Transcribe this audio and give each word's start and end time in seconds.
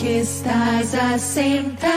que 0.00 0.20
estás 0.20 0.94
assentado. 0.94 1.90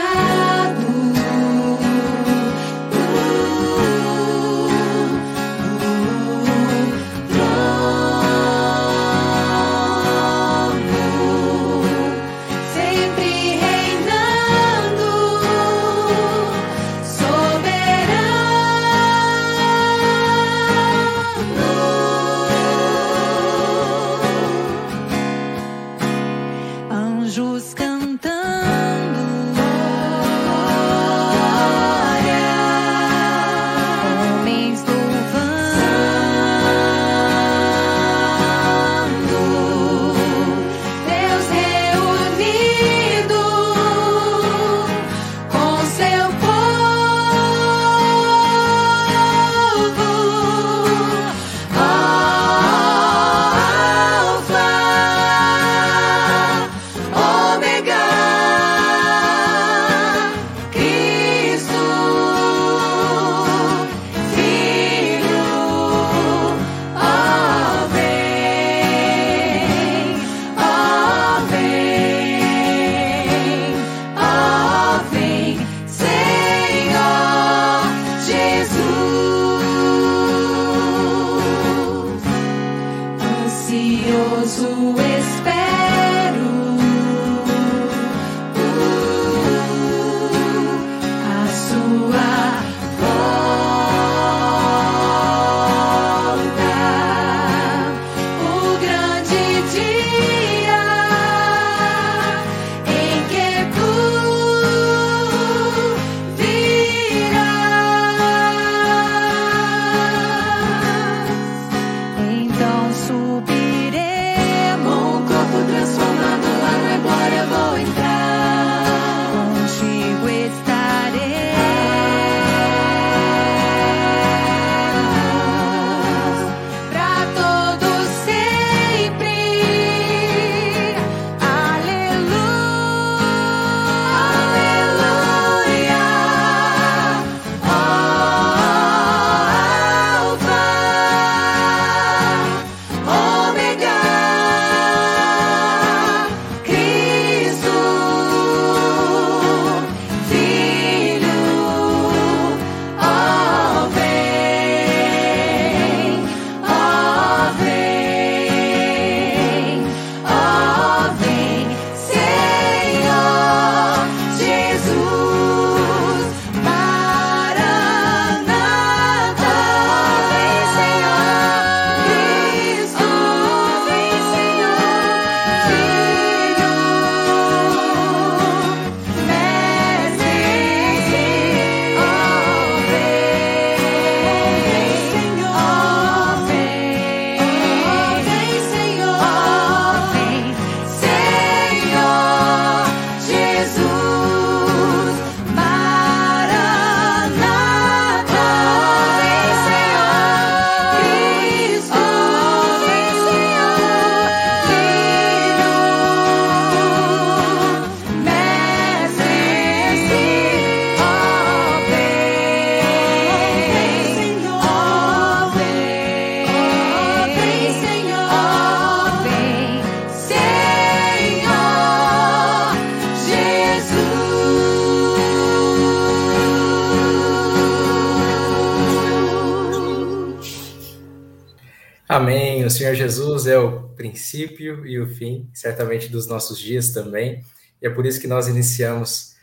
Amém. 232.64 232.66
O 232.66 232.70
Senhor 232.70 232.94
Jesus 232.94 233.46
é 233.46 233.58
o 233.58 233.88
princípio 233.90 234.86
e 234.86 234.98
o 234.98 235.06
fim, 235.06 235.48
certamente 235.52 236.08
dos 236.08 236.26
nossos 236.26 236.58
dias 236.58 236.90
também. 236.90 237.44
E 237.80 237.86
é 237.86 237.90
por 237.90 238.06
isso 238.06 238.20
que 238.20 238.26
nós 238.26 238.48
iniciamos 238.48 239.34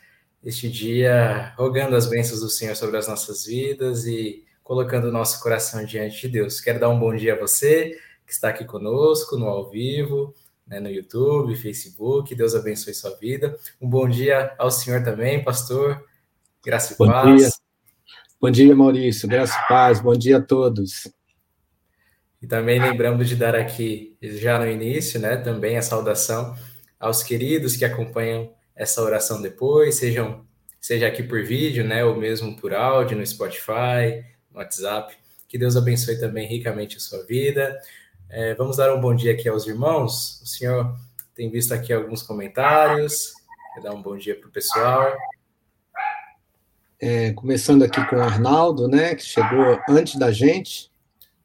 este 0.42 0.68
dia 0.68 1.54
rogando 1.56 1.94
as 1.94 2.06
bênçãos 2.06 2.40
do 2.40 2.48
Senhor 2.48 2.74
sobre 2.74 2.96
as 2.96 3.06
nossas 3.06 3.46
vidas 3.46 4.06
e 4.06 4.44
colocando 4.62 5.04
o 5.08 5.12
nosso 5.12 5.40
coração 5.40 5.84
diante 5.84 6.22
de 6.22 6.28
Deus. 6.28 6.60
Quero 6.60 6.80
dar 6.80 6.88
um 6.88 6.98
bom 6.98 7.14
dia 7.14 7.34
a 7.34 7.38
você 7.38 7.96
que 8.26 8.32
está 8.32 8.48
aqui 8.48 8.64
conosco 8.64 9.36
no 9.36 9.46
ao 9.46 9.70
vivo, 9.70 10.34
né, 10.66 10.80
no 10.80 10.90
YouTube, 10.90 11.54
Facebook. 11.54 12.34
Deus 12.34 12.56
abençoe 12.56 12.92
sua 12.92 13.14
vida. 13.16 13.56
Um 13.80 13.88
bom 13.88 14.08
dia 14.08 14.52
ao 14.58 14.70
Senhor 14.70 15.02
também, 15.04 15.44
pastor. 15.44 16.04
Graça 16.64 16.94
e 16.94 16.96
Bom 16.96 17.06
paz. 17.06 17.40
dia. 17.40 17.50
Bom 18.40 18.50
dia, 18.50 18.74
Maurício. 18.74 19.28
Graça 19.28 19.56
e 19.64 19.68
paz. 19.68 20.00
Bom 20.00 20.16
dia 20.16 20.38
a 20.38 20.40
todos. 20.40 21.08
E 22.42 22.46
também 22.46 22.80
lembramos 22.80 23.28
de 23.28 23.36
dar 23.36 23.54
aqui, 23.54 24.16
já 24.20 24.58
no 24.58 24.68
início, 24.68 25.20
né, 25.20 25.36
também 25.36 25.78
a 25.78 25.82
saudação 25.82 26.56
aos 26.98 27.22
queridos 27.22 27.76
que 27.76 27.84
acompanham 27.84 28.52
essa 28.74 29.00
oração 29.00 29.40
depois, 29.40 29.94
sejam 29.94 30.44
seja 30.80 31.06
aqui 31.06 31.22
por 31.22 31.44
vídeo, 31.44 31.84
né, 31.84 32.04
ou 32.04 32.16
mesmo 32.16 32.56
por 32.56 32.74
áudio 32.74 33.16
no 33.16 33.24
Spotify, 33.24 34.24
no 34.50 34.58
WhatsApp. 34.58 35.16
Que 35.46 35.56
Deus 35.56 35.76
abençoe 35.76 36.18
também 36.18 36.48
ricamente 36.48 36.96
a 36.96 37.00
sua 37.00 37.24
vida. 37.24 37.78
É, 38.28 38.54
vamos 38.54 38.78
dar 38.78 38.92
um 38.92 39.00
bom 39.00 39.14
dia 39.14 39.32
aqui 39.32 39.48
aos 39.48 39.64
irmãos. 39.66 40.40
O 40.42 40.46
senhor 40.46 40.96
tem 41.36 41.48
visto 41.48 41.72
aqui 41.72 41.92
alguns 41.92 42.22
comentários. 42.22 43.32
Quer 43.74 43.82
dar 43.82 43.94
um 43.94 44.02
bom 44.02 44.16
dia 44.16 44.34
para 44.34 44.48
o 44.48 44.50
pessoal. 44.50 45.16
É, 47.00 47.32
começando 47.32 47.84
aqui 47.84 48.04
com 48.08 48.16
o 48.16 48.22
Arnaldo, 48.22 48.88
né, 48.88 49.14
que 49.14 49.22
chegou 49.22 49.78
antes 49.88 50.16
da 50.16 50.32
gente. 50.32 50.91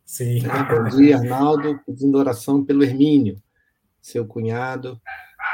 Sim. 0.08 0.40
Bom 0.42 0.88
dia, 0.98 1.18
Arnaldo, 1.18 1.80
pedindo 1.86 2.18
oração 2.18 2.64
pelo 2.64 2.82
Hermínio, 2.82 3.44
seu 4.02 4.26
cunhado, 4.26 5.00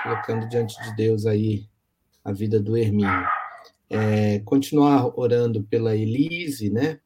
colocando 0.03 0.47
diante 0.47 0.79
de 0.83 0.95
Deus 0.95 1.25
aí 1.25 1.65
a 2.23 2.31
vida 2.31 2.59
do 2.59 2.77
Hermínio. 2.77 3.27
É, 3.89 4.39
continuar 4.45 5.19
orando 5.19 5.63
pela 5.63 5.95
Elise, 5.95 6.69
né? 6.69 6.99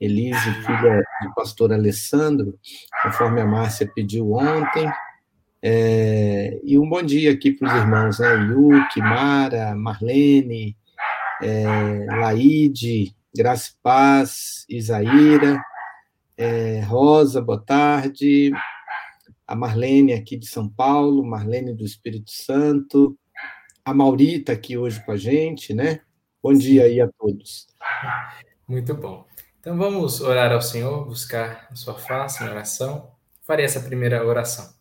Elise, 0.00 0.52
filha 0.66 1.02
do 1.22 1.34
pastor 1.34 1.72
Alessandro, 1.72 2.58
conforme 3.02 3.40
a 3.40 3.46
Márcia 3.46 3.90
pediu 3.94 4.32
ontem. 4.32 4.90
É, 5.62 6.58
e 6.64 6.76
um 6.76 6.88
bom 6.88 7.02
dia 7.02 7.30
aqui 7.32 7.52
para 7.52 7.68
os 7.68 7.74
irmãos, 7.82 8.18
né? 8.18 8.34
Yuki, 8.48 8.98
Mara, 8.98 9.76
Marlene, 9.76 10.76
é, 11.40 12.06
Laide, 12.18 13.14
Graça 13.34 13.70
e 13.70 13.74
Paz, 13.80 14.64
Isaíra, 14.68 15.62
é, 16.40 16.80
Rosa, 16.80 17.42
boa 17.42 17.60
tarde. 17.60 18.50
A 19.46 19.54
Marlene 19.54 20.14
aqui 20.14 20.38
de 20.38 20.46
São 20.46 20.66
Paulo, 20.70 21.22
Marlene 21.22 21.74
do 21.74 21.84
Espírito 21.84 22.30
Santo. 22.30 23.14
A 23.84 23.92
Maurita 23.92 24.52
aqui 24.52 24.78
hoje 24.78 25.04
com 25.04 25.12
a 25.12 25.18
gente, 25.18 25.74
né? 25.74 26.00
Bom 26.42 26.54
dia 26.54 26.84
aí 26.84 26.98
a 26.98 27.08
todos. 27.08 27.66
Muito 28.66 28.94
bom. 28.94 29.26
Então 29.58 29.76
vamos 29.76 30.22
orar 30.22 30.50
ao 30.50 30.62
Senhor, 30.62 31.04
buscar 31.04 31.68
a 31.70 31.74
sua 31.74 31.94
face 31.98 32.42
em 32.42 32.48
oração. 32.48 33.10
Farei 33.42 33.66
essa 33.66 33.80
primeira 33.80 34.24
oração. 34.24 34.72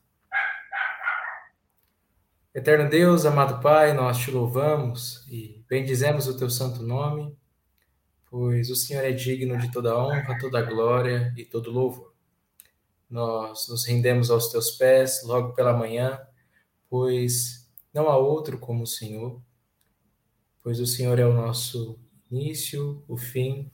Eterno 2.56 2.90
Deus, 2.90 3.26
amado 3.26 3.62
Pai, 3.62 3.92
nós 3.94 4.18
te 4.18 4.32
louvamos 4.32 5.28
e 5.30 5.62
bendizemos 5.68 6.26
o 6.26 6.38
teu 6.38 6.50
santo 6.50 6.82
nome, 6.82 7.36
pois 8.30 8.70
o 8.70 8.76
Senhor 8.76 9.04
é 9.04 9.12
digno 9.12 9.58
de 9.58 9.72
toda 9.72 9.98
honra, 9.98 10.38
toda 10.40 10.62
glória 10.62 11.34
e 11.38 11.44
todo 11.44 11.72
louvor. 11.72 12.14
Nós 13.10 13.68
nos 13.68 13.86
rendemos 13.86 14.30
aos 14.30 14.50
teus 14.50 14.72
pés 14.72 15.24
logo 15.24 15.54
pela 15.54 15.74
manhã, 15.74 16.20
pois 16.90 17.68
não 17.94 18.08
há 18.10 18.18
outro 18.18 18.60
como 18.60 18.84
o 18.84 18.88
Senhor, 18.88 19.42
pois 20.62 20.80
o 20.80 20.86
Senhor 20.86 21.18
é 21.18 21.26
o 21.26 21.34
nosso 21.34 22.00
início, 22.32 23.04
o 23.08 23.18
fim, 23.18 23.72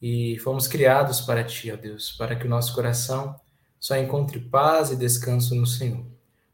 e 0.00 0.38
fomos 0.38 0.68
criados 0.68 1.20
para 1.20 1.42
ti, 1.42 1.70
ó 1.72 1.76
Deus, 1.76 2.12
para 2.12 2.36
que 2.36 2.46
o 2.46 2.50
nosso 2.50 2.74
coração 2.74 3.40
só 3.80 3.96
encontre 3.96 4.38
paz 4.38 4.90
e 4.90 4.96
descanso 4.96 5.54
no 5.54 5.66
Senhor 5.66 6.06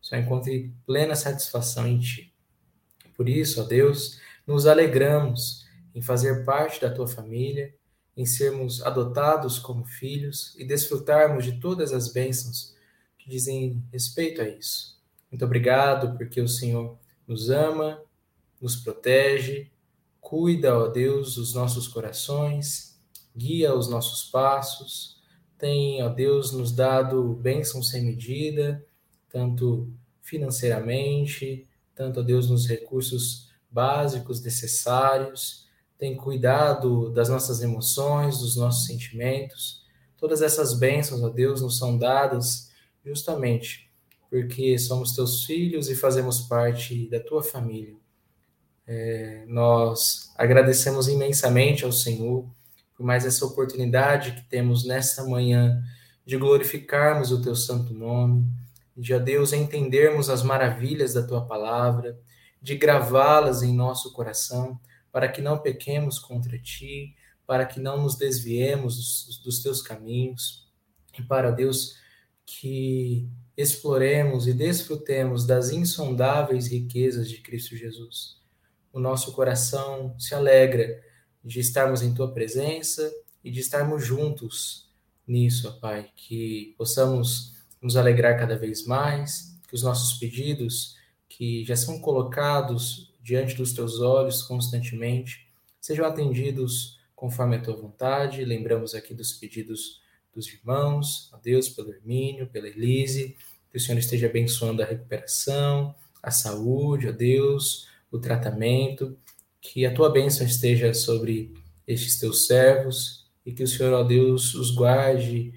só 0.03 0.17
encontre 0.17 0.75
plena 0.85 1.15
satisfação 1.15 1.87
em 1.87 1.99
Ti. 1.99 2.35
Por 3.17 3.29
isso, 3.29 3.62
ó 3.62 3.65
Deus, 3.65 4.20
nos 4.47 4.67
alegramos 4.67 5.62
em 5.94 6.00
fazer 6.03 6.44
parte 6.44 6.81
da 6.81 6.91
Tua 6.91 7.06
família, 7.06 7.75
em 8.17 8.27
sermos 8.27 8.83
adotados 8.83 9.59
como 9.59 9.85
filhos 9.85 10.55
e 10.59 10.65
desfrutarmos 10.65 11.44
de 11.44 11.59
todas 11.61 11.93
as 11.93 12.12
bênçãos 12.12 12.75
que 13.19 13.29
dizem 13.29 13.83
respeito 13.93 14.43
a 14.43 14.49
isso. 14.49 15.00
Muito 15.31 15.44
obrigado 15.44 16.17
porque 16.17 16.41
o 16.41 16.49
Senhor 16.49 16.99
nos 17.27 17.49
ama, 17.49 18.03
nos 18.61 18.77
protege, 18.77 19.71
cuida, 20.21 20.79
ó 20.79 20.89
Deus, 20.89 21.37
dos 21.37 21.55
nossos 21.55 21.89
corações, 21.89 23.00
guia 23.35 23.75
os 23.75 23.89
nossos 23.89 24.31
passos, 24.31 25.21
tem, 25.56 26.03
ó 26.03 26.09
Deus, 26.09 26.53
nos 26.53 26.73
dado 26.73 27.35
bênção 27.35 27.83
sem 27.83 28.05
medida, 28.05 28.85
tanto 29.31 29.89
financeiramente, 30.21 31.67
tanto 31.94 32.21
a 32.21 32.23
Deus 32.23 32.50
nos 32.50 32.67
recursos 32.67 33.50
básicos 33.71 34.43
necessários, 34.43 35.62
tem 36.02 36.16
cuidado 36.16 37.10
das 37.10 37.28
nossas 37.28 37.62
emoções, 37.62 38.38
dos 38.38 38.56
nossos 38.56 38.87
sentimentos. 38.87 39.84
Todas 40.19 40.43
essas 40.43 40.75
bênçãos, 40.76 41.22
ó 41.22 41.28
Deus, 41.28 41.62
nos 41.62 41.78
são 41.78 41.96
dadas 41.96 42.72
justamente 43.06 43.88
porque 44.28 44.76
somos 44.81 45.14
teus 45.14 45.44
filhos 45.44 45.88
e 45.88 45.94
fazemos 45.94 46.40
parte 46.40 47.08
da 47.08 47.20
tua 47.20 47.40
família. 47.40 47.94
É, 48.84 49.44
nós 49.46 50.32
agradecemos 50.37 51.06
imensamente 51.06 51.84
ao 51.84 51.93
Senhor 51.93 52.50
por 52.96 53.06
mais 53.06 53.25
essa 53.25 53.46
oportunidade 53.46 54.32
que 54.32 54.43
temos 54.48 54.84
nesta 54.84 55.22
manhã 55.22 55.81
de 56.26 56.37
glorificarmos 56.37 57.31
o 57.31 57.40
teu 57.40 57.55
santo 57.55 57.94
nome, 57.94 58.44
de 58.96 59.14
a 59.14 59.19
Deus 59.19 59.52
entendermos 59.52 60.28
as 60.28 60.43
maravilhas 60.43 61.14
da 61.14 61.22
tua 61.22 61.46
palavra, 61.46 62.19
de 62.60 62.75
gravá-las 62.75 63.62
em 63.62 63.72
nosso 63.72 64.12
coração, 64.12 64.81
para 65.12 65.29
que 65.29 65.43
não 65.43 65.59
pequemos 65.59 66.19
contra 66.19 66.59
ti, 66.59 67.14
para 67.47 67.67
que 67.67 67.79
não 67.79 68.03
nos 68.03 68.17
desviemos 68.17 68.97
dos, 68.97 69.38
dos 69.44 69.62
teus 69.62 69.82
caminhos, 69.82 70.67
e 71.19 71.23
para 71.23 71.50
Deus 71.50 71.97
que 72.47 73.29
exploremos 73.56 74.47
e 74.47 74.55
desfrutemos 74.55 75.47
das 75.47 75.70
insondáveis 75.70 76.67
riquezas 76.67 77.29
de 77.29 77.38
Cristo 77.38 77.76
Jesus. 77.76 78.41
O 78.93 78.99
nosso 78.99 79.32
coração 79.32 80.19
se 80.19 80.35
alegra 80.35 81.00
de 81.44 81.61
estarmos 81.61 82.03
em 82.03 82.15
tua 82.15 82.32
presença 82.32 83.12
e 83.44 83.50
de 83.50 83.61
estarmos 83.61 84.05
juntos 84.05 84.91
nisso, 85.26 85.79
Pai, 85.81 86.11
que 86.17 86.75
possamos 86.79 87.55
nos 87.81 87.97
alegrar 87.97 88.38
cada 88.38 88.56
vez 88.56 88.87
mais, 88.87 89.58
que 89.69 89.75
os 89.75 89.82
nossos 89.82 90.19
pedidos, 90.19 90.97
que 91.29 91.65
já 91.65 91.76
são 91.76 92.00
colocados 92.00 93.12
diante 93.22 93.54
dos 93.54 93.72
teus 93.72 94.00
olhos 94.00 94.42
constantemente, 94.42 95.46
sejam 95.80 96.04
atendidos 96.04 97.00
conforme 97.14 97.56
a 97.56 97.60
tua 97.60 97.76
vontade. 97.76 98.44
Lembramos 98.44 98.94
aqui 98.94 99.14
dos 99.14 99.32
pedidos 99.32 100.02
dos 100.34 100.48
irmãos, 100.48 101.30
a 101.32 101.36
Deus 101.36 101.69
pelo 101.69 101.92
Hermínio, 101.92 102.48
pela 102.48 102.69
Elise, 102.69 103.36
que 103.70 103.76
o 103.76 103.80
Senhor 103.80 103.98
esteja 103.98 104.26
abençoando 104.26 104.82
a 104.82 104.86
recuperação, 104.86 105.94
a 106.22 106.30
saúde, 106.30 107.08
a 107.08 107.12
Deus, 107.12 107.88
o 108.10 108.19
tratamento, 108.19 109.16
que 109.60 109.86
a 109.86 109.94
tua 109.94 110.10
bênção 110.10 110.46
esteja 110.46 110.92
sobre 110.92 111.54
estes 111.86 112.19
teus 112.19 112.46
servos 112.46 113.30
e 113.44 113.52
que 113.52 113.62
o 113.62 113.69
Senhor, 113.69 113.92
ó 113.92 114.02
Deus, 114.02 114.54
os 114.54 114.70
guarde 114.70 115.54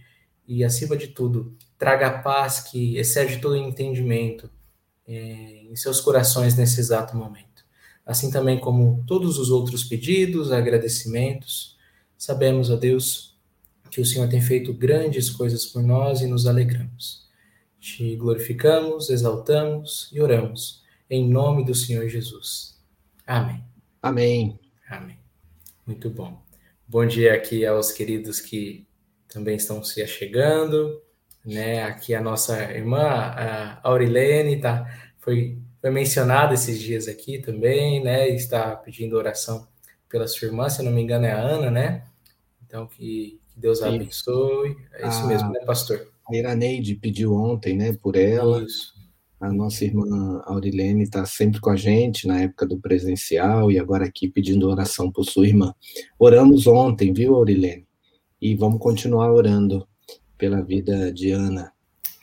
e, 0.47 0.63
acima 0.63 0.95
de 0.95 1.07
tudo, 1.07 1.55
traga 1.77 2.07
a 2.07 2.19
paz 2.19 2.59
que 2.61 2.97
excede 2.97 3.39
todo 3.39 3.55
entendimento 3.55 4.49
é, 5.07 5.63
em 5.69 5.75
seus 5.75 5.99
corações 5.99 6.55
nesse 6.55 6.79
exato 6.79 7.15
momento. 7.15 7.54
Assim 8.05 8.29
também 8.29 8.59
como 8.59 9.03
todos 9.07 9.39
os 9.39 9.49
outros 9.49 9.83
pedidos, 9.83 10.51
agradecimentos, 10.51 11.75
sabemos, 12.17 12.69
a 12.69 12.75
Deus, 12.75 13.35
que 13.89 13.99
o 13.99 14.05
Senhor 14.05 14.29
tem 14.29 14.41
feito 14.41 14.73
grandes 14.73 15.29
coisas 15.29 15.65
por 15.65 15.81
nós 15.81 16.21
e 16.21 16.27
nos 16.27 16.45
alegramos. 16.45 17.27
Te 17.79 18.15
glorificamos, 18.15 19.09
exaltamos 19.09 20.09
e 20.13 20.21
oramos 20.21 20.83
em 21.09 21.27
nome 21.27 21.65
do 21.65 21.73
Senhor 21.73 22.07
Jesus. 22.07 22.79
Amém. 23.25 23.63
Amém. 24.01 24.59
Amém. 24.87 25.17
Muito 25.85 26.09
bom. 26.09 26.41
Bom 26.87 27.05
dia 27.05 27.33
aqui 27.33 27.65
aos 27.65 27.91
queridos 27.91 28.39
que 28.39 28.87
também 29.27 29.55
estão 29.55 29.83
se 29.83 30.01
achegando 30.01 31.01
né? 31.45 31.83
Aqui 31.83 32.15
a 32.15 32.21
nossa 32.21 32.59
irmã, 32.71 32.99
a 33.03 33.79
Aurilene, 33.83 34.59
tá, 34.59 34.89
foi, 35.19 35.59
foi 35.85 35.91
mencionada 35.91 36.55
esses 36.55 36.79
dias 36.79 37.07
aqui 37.07 37.37
também, 37.37 38.03
né? 38.03 38.27
Está 38.29 38.75
pedindo 38.75 39.15
oração 39.15 39.67
pela 40.09 40.27
sua 40.27 40.47
irmã, 40.47 40.67
se 40.67 40.81
não 40.81 40.91
me 40.91 40.99
engano 40.99 41.27
é 41.27 41.31
a 41.31 41.39
Ana, 41.39 41.69
né? 41.69 42.03
Então 42.65 42.87
que, 42.87 43.39
que 43.47 43.59
Deus 43.59 43.83
a 43.83 43.89
abençoe. 43.89 44.75
É 44.93 45.07
isso 45.07 45.19
a, 45.19 45.27
mesmo, 45.27 45.51
né, 45.51 45.59
pastor? 45.63 46.11
A 46.27 46.35
Iraneide 46.35 46.95
pediu 46.95 47.35
ontem, 47.35 47.77
né, 47.77 47.95
por 48.01 48.15
ela. 48.15 48.63
Isso. 48.63 48.95
A 49.39 49.53
nossa 49.53 49.85
irmã 49.85 50.41
Aurilene 50.47 51.03
está 51.03 51.23
sempre 51.23 51.61
com 51.61 51.69
a 51.69 51.75
gente 51.75 52.25
na 52.25 52.41
época 52.41 52.65
do 52.65 52.79
presencial 52.79 53.71
e 53.71 53.77
agora 53.77 54.05
aqui 54.05 54.27
pedindo 54.27 54.67
oração 54.67 55.11
por 55.11 55.23
sua 55.23 55.45
irmã. 55.45 55.71
Oramos 56.17 56.65
ontem, 56.65 57.13
viu, 57.13 57.35
Aurilene? 57.35 57.85
E 58.41 58.55
vamos 58.55 58.79
continuar 58.79 59.31
orando 59.31 59.87
pela 60.35 60.63
vida 60.63 61.13
de 61.13 61.29
Ana. 61.29 61.71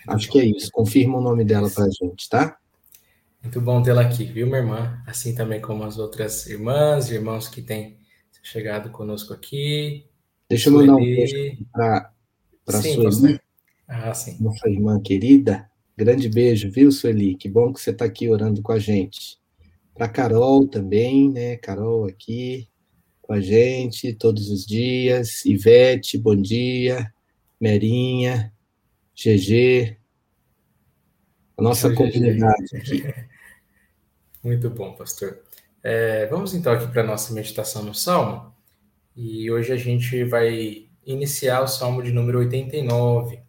Acho 0.09 0.29
que 0.33 0.41
é 0.41 0.47
isso. 0.47 0.69
Confirma 0.73 1.19
o 1.19 1.23
nome 1.23 1.45
dela 1.45 1.71
para 1.71 1.85
a 1.85 1.91
gente, 1.91 2.29
tá? 2.29 2.59
Muito 3.43 3.61
bom 3.61 3.83
tê-la 3.83 4.03
aqui, 4.03 4.25
viu, 4.25 4.47
minha 4.47 4.59
irmã? 4.59 5.03
Assim 5.05 5.35
também 5.35 5.61
como 5.61 5.83
as 5.83 5.99
outras 5.99 6.47
irmãs 6.47 7.11
e 7.11 7.15
irmãos 7.15 7.49
que 7.49 7.61
têm 7.61 7.99
chegado 8.41 8.91
conosco 8.91 9.35
aqui. 9.35 10.07
Deixa 10.49 10.69
eu 10.69 10.75
mandar 10.75 10.95
um 10.95 11.01
beijo 11.01 11.67
para 11.73 12.81
sua 12.81 12.89
irmã. 12.89 13.41
Ah, 13.89 14.15
sim. 14.15 14.37
Nossa 14.41 14.69
irmã 14.69 15.01
querida. 15.01 15.69
Grande 15.97 16.29
beijo, 16.29 16.71
viu, 16.71 16.93
Sueli? 16.93 17.35
Que 17.35 17.49
bom 17.49 17.73
que 17.73 17.81
você 17.81 17.91
está 17.91 18.05
aqui 18.05 18.29
orando 18.29 18.63
com 18.63 18.73
a 18.73 18.79
gente. 18.79 19.39
Para 19.93 20.09
Carol 20.09 20.69
também, 20.69 21.29
né? 21.29 21.57
Carol 21.57 22.07
aqui 22.07 22.69
com 23.21 23.33
a 23.33 23.41
gente 23.41 24.13
todos 24.13 24.51
os 24.51 24.65
dias. 24.65 25.45
Ivete, 25.45 26.17
bom 26.17 26.37
dia. 26.37 27.13
Merinha, 27.61 28.53
GG, 29.15 29.97
a 31.57 31.63
nossa 31.63 31.93
comunidade 31.95 32.77
aqui. 32.77 33.03
Muito 34.43 34.69
bom, 34.69 34.93
pastor. 34.95 35.41
É, 35.83 36.27
vamos 36.27 36.53
então 36.55 36.73
aqui 36.73 36.87
para 36.89 37.03
a 37.03 37.07
nossa 37.07 37.33
meditação 37.33 37.83
no 37.83 37.95
Salmo. 37.95 38.53
E 39.15 39.51
hoje 39.51 39.73
a 39.73 39.77
gente 39.77 40.25
vai 40.25 40.89
iniciar 41.05 41.63
o 41.63 41.69
Salmo 41.69 42.03
de 42.03 42.13
número 42.13 42.39
89. 42.39 43.41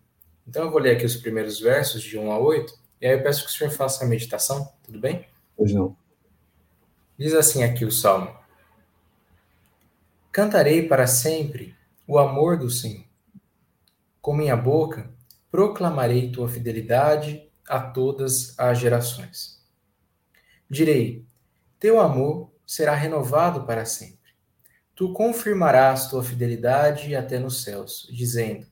Então 0.48 0.66
eu 0.66 0.72
vou 0.72 0.80
ler 0.80 0.96
aqui 0.96 1.06
os 1.06 1.16
primeiros 1.16 1.60
versos, 1.60 2.04
de 2.04 2.18
1 2.18 2.32
a 2.32 2.38
8, 2.38 2.74
E 3.02 3.08
aí 3.08 3.14
eu 3.14 3.24
peço 3.24 3.44
que 3.44 3.50
o 3.50 3.54
senhor 3.54 3.72
faça 3.72 4.04
a 4.04 4.08
meditação, 4.08 4.72
tudo 4.84 5.00
bem? 5.00 5.26
Pois 5.56 5.74
não. 5.74 5.96
Diz 7.18 7.34
assim 7.34 7.64
aqui 7.64 7.86
o 7.86 7.92
salmo: 7.92 8.36
Cantarei 10.32 10.88
para 10.88 11.08
sempre 11.08 11.76
o 12.08 12.20
amor 12.20 12.58
do 12.58 12.70
Senhor. 12.70 13.06
Com 14.22 14.36
minha 14.36 14.56
boca 14.56 15.10
proclamarei 15.50 16.32
tua 16.32 16.50
fidelidade 16.50 17.48
a 17.68 17.80
todas 17.80 18.58
as 18.58 18.80
gerações. 18.80 19.63
Direi: 20.74 21.24
Teu 21.80 22.02
amor 22.02 22.52
será 22.66 22.96
renovado 22.96 23.64
para 23.64 23.86
sempre. 23.86 24.34
Tu 24.96 25.14
confirmarás 25.14 26.08
tua 26.08 26.24
fidelidade 26.24 27.16
até 27.16 27.38
nos 27.38 27.62
céus, 27.62 28.10
dizendo: 28.12 28.66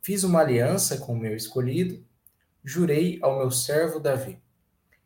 Fiz 0.00 0.22
uma 0.22 0.38
aliança 0.38 0.96
com 0.98 1.12
o 1.12 1.18
meu 1.18 1.34
escolhido, 1.34 2.06
jurei 2.62 3.18
ao 3.20 3.36
meu 3.36 3.50
servo 3.50 3.98
Davi. 3.98 4.40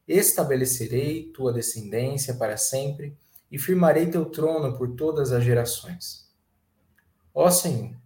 Estabelecerei 0.07 1.33
tua 1.33 1.51
descendência 1.51 2.35
para 2.35 2.59
sempre 2.59 3.17
e 3.51 3.59
firmarei 3.59 4.11
teu 4.11 4.27
trono 4.27 4.77
por 4.77 4.97
todas 4.97 5.33
as 5.33 5.43
gerações. 5.43 6.31
Ó 7.33 7.51
Senhor, 7.51 7.97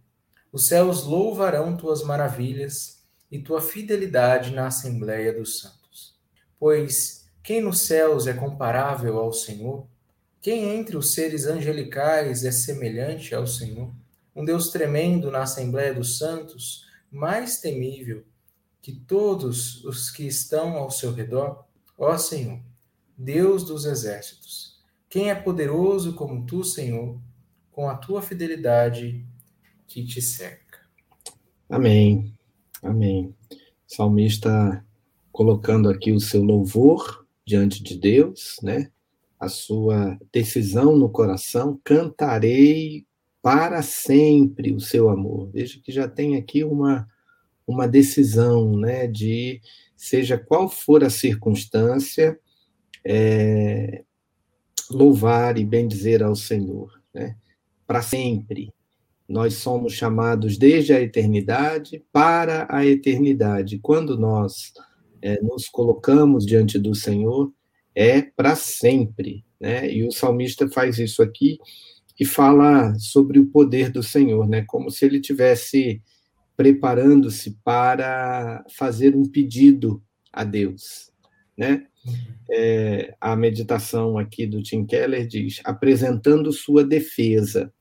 os 0.49 0.69
céus 0.69 1.03
louvarão 1.03 1.75
tuas 1.75 2.01
maravilhas 2.01 3.03
e 3.29 3.37
tua 3.37 3.59
fidelidade 3.59 4.51
na 4.51 4.67
Assembleia 4.67 5.33
dos 5.33 5.59
Santos. 5.59 6.15
Pois 6.57 7.22
quem 7.43 7.59
nos 7.59 7.81
céus 7.81 8.25
é 8.25 8.33
comparável 8.33 9.19
ao 9.19 9.33
Senhor? 9.33 9.85
Quem 10.41 10.75
entre 10.75 10.95
os 10.95 11.13
seres 11.13 11.45
angelicais 11.45 12.45
é 12.45 12.51
semelhante 12.51 13.35
ao 13.35 13.45
Senhor? 13.45 13.91
Um 14.33 14.45
Deus 14.45 14.69
tremendo 14.69 15.29
na 15.29 15.43
Assembleia 15.43 15.93
dos 15.93 16.17
Santos, 16.17 16.85
mais 17.11 17.59
temível 17.59 18.23
que 18.81 18.93
todos 18.93 19.83
os 19.83 20.09
que 20.09 20.25
estão 20.25 20.77
ao 20.77 20.89
seu 20.89 21.13
redor? 21.13 21.65
Ó 21.97 22.17
Senhor, 22.17 22.61
Deus 23.17 23.65
dos 23.65 23.83
exércitos, 23.83 24.81
quem 25.09 25.29
é 25.29 25.35
poderoso 25.35 26.13
como 26.13 26.45
tu, 26.45 26.63
Senhor, 26.63 27.19
com 27.71 27.89
a 27.89 27.95
tua 27.95 28.21
fidelidade 28.21 29.25
que 29.85 30.05
te 30.05 30.21
cerca? 30.21 30.79
Amém. 31.69 32.33
Amém. 32.81 33.35
Salmista 33.85 34.83
colocando 35.31 35.89
aqui 35.89 36.11
o 36.11 36.19
seu 36.19 36.41
louvor 36.41 37.22
diante 37.45 37.83
de 37.83 37.97
Deus, 37.97 38.57
né? 38.61 38.89
A 39.39 39.47
sua 39.49 40.17
decisão 40.31 40.97
no 40.97 41.09
coração, 41.09 41.79
cantarei 41.83 43.05
para 43.41 43.81
sempre 43.81 44.73
o 44.73 44.79
seu 44.79 45.09
amor. 45.09 45.49
Veja 45.51 45.79
que 45.83 45.91
já 45.91 46.07
tem 46.07 46.37
aqui 46.37 46.63
uma 46.63 47.07
uma 47.65 47.87
decisão, 47.87 48.77
né, 48.77 49.07
de 49.07 49.61
seja 49.95 50.37
qual 50.37 50.69
for 50.69 51.03
a 51.03 51.09
circunstância, 51.09 52.37
é, 53.05 54.03
louvar 54.89 55.57
e 55.57 55.65
bendizer 55.65 56.21
ao 56.21 56.35
Senhor, 56.35 57.01
né, 57.13 57.37
para 57.87 58.01
sempre, 58.01 58.73
nós 59.27 59.55
somos 59.55 59.93
chamados 59.93 60.57
desde 60.57 60.93
a 60.93 61.01
eternidade 61.01 62.03
para 62.11 62.67
a 62.69 62.85
eternidade. 62.85 63.79
Quando 63.79 64.17
nós 64.17 64.73
é, 65.23 65.41
nos 65.41 65.69
colocamos 65.69 66.45
diante 66.45 66.77
do 66.77 66.93
Senhor, 66.93 67.51
é 67.95 68.21
para 68.21 68.55
sempre. 68.55 69.45
Né? 69.59 69.89
E 69.89 70.05
o 70.05 70.11
salmista 70.11 70.69
faz 70.69 70.99
isso 70.99 71.23
aqui 71.23 71.57
e 72.19 72.25
fala 72.25 72.93
sobre 72.99 73.39
o 73.39 73.45
poder 73.45 73.89
do 73.89 74.03
Senhor, 74.03 74.47
né? 74.47 74.65
como 74.67 74.91
se 74.91 75.05
ele 75.05 75.21
tivesse 75.21 76.01
preparando-se 76.57 77.57
para 77.63 78.63
fazer 78.77 79.15
um 79.15 79.23
pedido 79.23 80.03
a 80.31 80.43
Deus. 80.43 81.09
Né? 81.57 81.85
É, 82.51 83.15
a 83.21 83.33
meditação 83.33 84.17
aqui 84.17 84.45
do 84.45 84.61
Tim 84.61 84.85
Keller 84.85 85.25
diz: 85.25 85.61
apresentando 85.63 86.51
sua 86.51 86.83
defesa. 86.83 87.73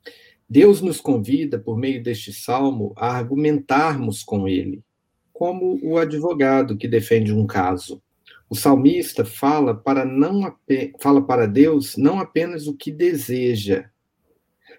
Deus 0.49 0.81
nos 0.83 1.01
convida, 1.01 1.59
por 1.59 1.79
meio 1.79 2.03
deste 2.03 2.33
salmo, 2.33 2.93
a 2.97 3.17
argumentarmos 3.17 4.23
com 4.23 4.47
ele, 4.47 4.85
como 5.33 5.79
o 5.83 5.99
advogado 5.99 6.77
que 6.77 6.89
defende 6.89 7.33
um 7.33 7.47
caso. 7.47 8.03
O 8.49 8.55
salmista 8.55 9.25
fala 9.25 9.75
para, 9.75 10.05
não, 10.05 10.55
fala 11.01 11.25
para 11.25 11.47
Deus 11.47 11.97
não 11.97 12.19
apenas 12.21 12.67
o 12.67 12.77
que 12.77 12.91
deseja, 12.91 13.91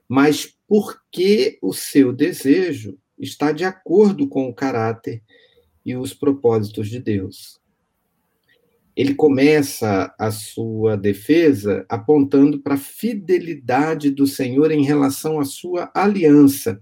mas 0.07 0.55
porque 0.67 1.57
o 1.61 1.73
seu 1.73 2.13
desejo 2.13 2.97
está 3.17 3.51
de 3.51 3.63
acordo 3.63 4.27
com 4.27 4.47
o 4.47 4.53
caráter 4.53 5.21
e 5.85 5.95
os 5.95 6.13
propósitos 6.13 6.87
de 6.89 6.99
Deus 6.99 7.61
ele 8.95 9.15
começa 9.15 10.13
a 10.19 10.31
sua 10.31 10.95
defesa 10.95 11.85
apontando 11.89 12.59
para 12.59 12.75
a 12.75 12.77
fidelidade 12.77 14.11
do 14.11 14.27
Senhor 14.27 14.71
em 14.71 14.83
relação 14.83 15.39
à 15.39 15.45
sua 15.45 15.91
aliança. 15.95 16.79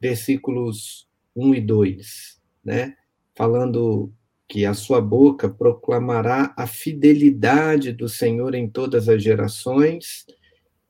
Versículos 0.00 1.08
1 1.36 1.54
e 1.54 1.60
2, 1.60 2.39
né? 2.64 2.94
Falando 3.34 4.12
que 4.48 4.66
a 4.66 4.74
sua 4.74 5.00
boca 5.00 5.48
proclamará 5.48 6.52
a 6.56 6.66
fidelidade 6.66 7.92
do 7.92 8.08
Senhor 8.08 8.54
em 8.54 8.68
todas 8.68 9.08
as 9.08 9.22
gerações, 9.22 10.26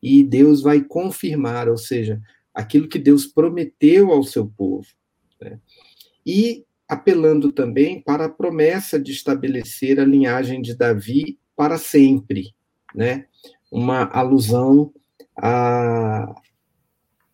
e 0.02 0.22
Deus 0.22 0.62
vai 0.62 0.82
confirmar, 0.82 1.68
ou 1.68 1.76
seja, 1.76 2.20
aquilo 2.54 2.88
que 2.88 2.98
Deus 2.98 3.26
prometeu 3.26 4.10
ao 4.12 4.22
seu 4.22 4.46
povo. 4.46 4.86
Né? 5.40 5.60
E 6.24 6.64
apelando 6.88 7.52
também 7.52 8.00
para 8.02 8.24
a 8.24 8.28
promessa 8.28 8.98
de 8.98 9.12
estabelecer 9.12 10.00
a 10.00 10.04
linhagem 10.04 10.60
de 10.60 10.74
Davi 10.74 11.38
para 11.54 11.78
sempre, 11.78 12.54
né? 12.94 13.26
Uma 13.70 14.10
alusão 14.10 14.92
à, 15.36 16.34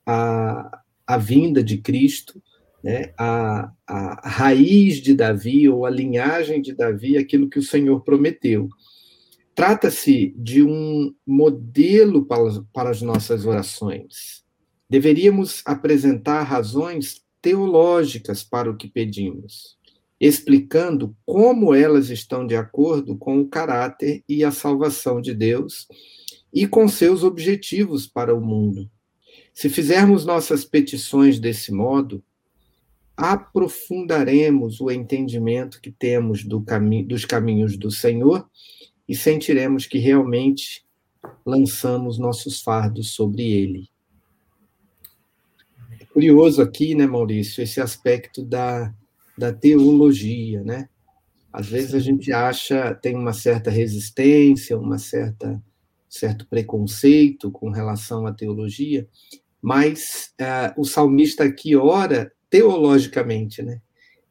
à, 0.05 0.83
à 1.07 1.17
vinda 1.17 1.65
de 1.65 1.79
Cristo, 1.79 2.43
né? 2.87 3.13
A, 3.19 3.73
a 3.85 4.29
raiz 4.29 4.99
de 5.03 5.13
Davi 5.13 5.69
ou 5.69 5.85
a 5.85 5.91
linhagem 5.91 6.63
de 6.63 6.73
Davi, 6.73 7.19
aquilo 7.19 7.51
que 7.51 7.59
o 7.59 7.63
Senhor 7.63 8.05
prometeu. 8.05 8.69
Trata-se 9.57 10.33
de 10.39 10.63
um 10.63 11.13
modelo 11.27 12.25
para, 12.25 12.63
para 12.73 12.91
as 12.91 13.03
nossas 13.03 13.45
orações. 13.45 14.45
Deveríamos 14.89 15.63
apresentar 15.65 16.45
razões 16.45 17.25
teológicas 17.43 18.45
para 18.45 18.71
o 18.71 18.77
que 18.77 18.87
pedimos, 18.87 19.77
explicando 20.21 21.17
como 21.27 21.75
elas 21.75 22.09
estão 22.09 22.47
de 22.47 22.55
acordo 22.55 23.17
com 23.17 23.41
o 23.41 23.49
caráter 23.49 24.23
e 24.29 24.45
a 24.45 24.53
salvação 24.53 25.21
de 25.21 25.35
Deus 25.35 25.89
e 26.55 26.69
com 26.69 26.87
seus 26.87 27.25
objetivos 27.25 28.07
para 28.07 28.33
o 28.33 28.41
mundo. 28.41 28.89
Se 29.53 29.69
fizermos 29.69 30.25
nossas 30.25 30.65
petições 30.65 31.41
desse 31.41 31.73
modo, 31.73 32.23
aprofundaremos 33.17 34.81
o 34.81 34.91
entendimento 34.91 35.81
que 35.81 35.91
temos 35.91 36.45
do 36.45 36.61
cami 36.61 37.03
dos 37.03 37.25
caminhos 37.25 37.77
do 37.77 37.91
Senhor 37.91 38.49
e 39.09 39.15
sentiremos 39.15 39.87
que 39.87 39.99
realmente 39.99 40.85
lançamos 41.45 42.19
nossos 42.19 42.61
fardos 42.61 43.11
sobre 43.11 43.43
ele 43.43 43.89
curioso 46.17 46.63
aqui, 46.63 46.95
né, 46.95 47.07
Maurício, 47.07 47.63
esse 47.63 47.79
aspecto 47.79 48.43
da, 48.43 48.91
da 49.37 49.53
teologia, 49.53 50.65
né? 50.65 50.89
Às 51.53 51.67
vezes 51.67 51.95
a 51.95 51.99
gente 51.99 52.33
acha, 52.33 52.95
tem 52.95 53.15
uma 53.15 53.35
certa 53.35 53.71
resistência, 53.71 54.79
uma 54.79 54.97
certa 54.97 55.63
certo 56.09 56.47
preconceito 56.47 57.51
com 57.51 57.69
relação 57.69 58.27
à 58.27 58.33
teologia, 58.33 59.07
mas 59.61 60.33
uh, 60.41 60.81
o 60.81 60.87
salmista 60.87 61.45
aqui 61.45 61.77
ora 61.77 62.33
teologicamente, 62.51 63.63
né? 63.63 63.81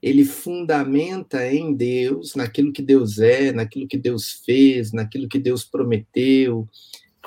Ele 0.01 0.23
fundamenta 0.23 1.51
em 1.51 1.73
Deus, 1.73 2.35
naquilo 2.35 2.71
que 2.71 2.81
Deus 2.81 3.17
é, 3.17 3.51
naquilo 3.51 3.87
que 3.87 3.97
Deus 3.97 4.41
fez, 4.45 4.91
naquilo 4.91 5.27
que 5.27 5.39
Deus 5.39 5.63
prometeu, 5.63 6.67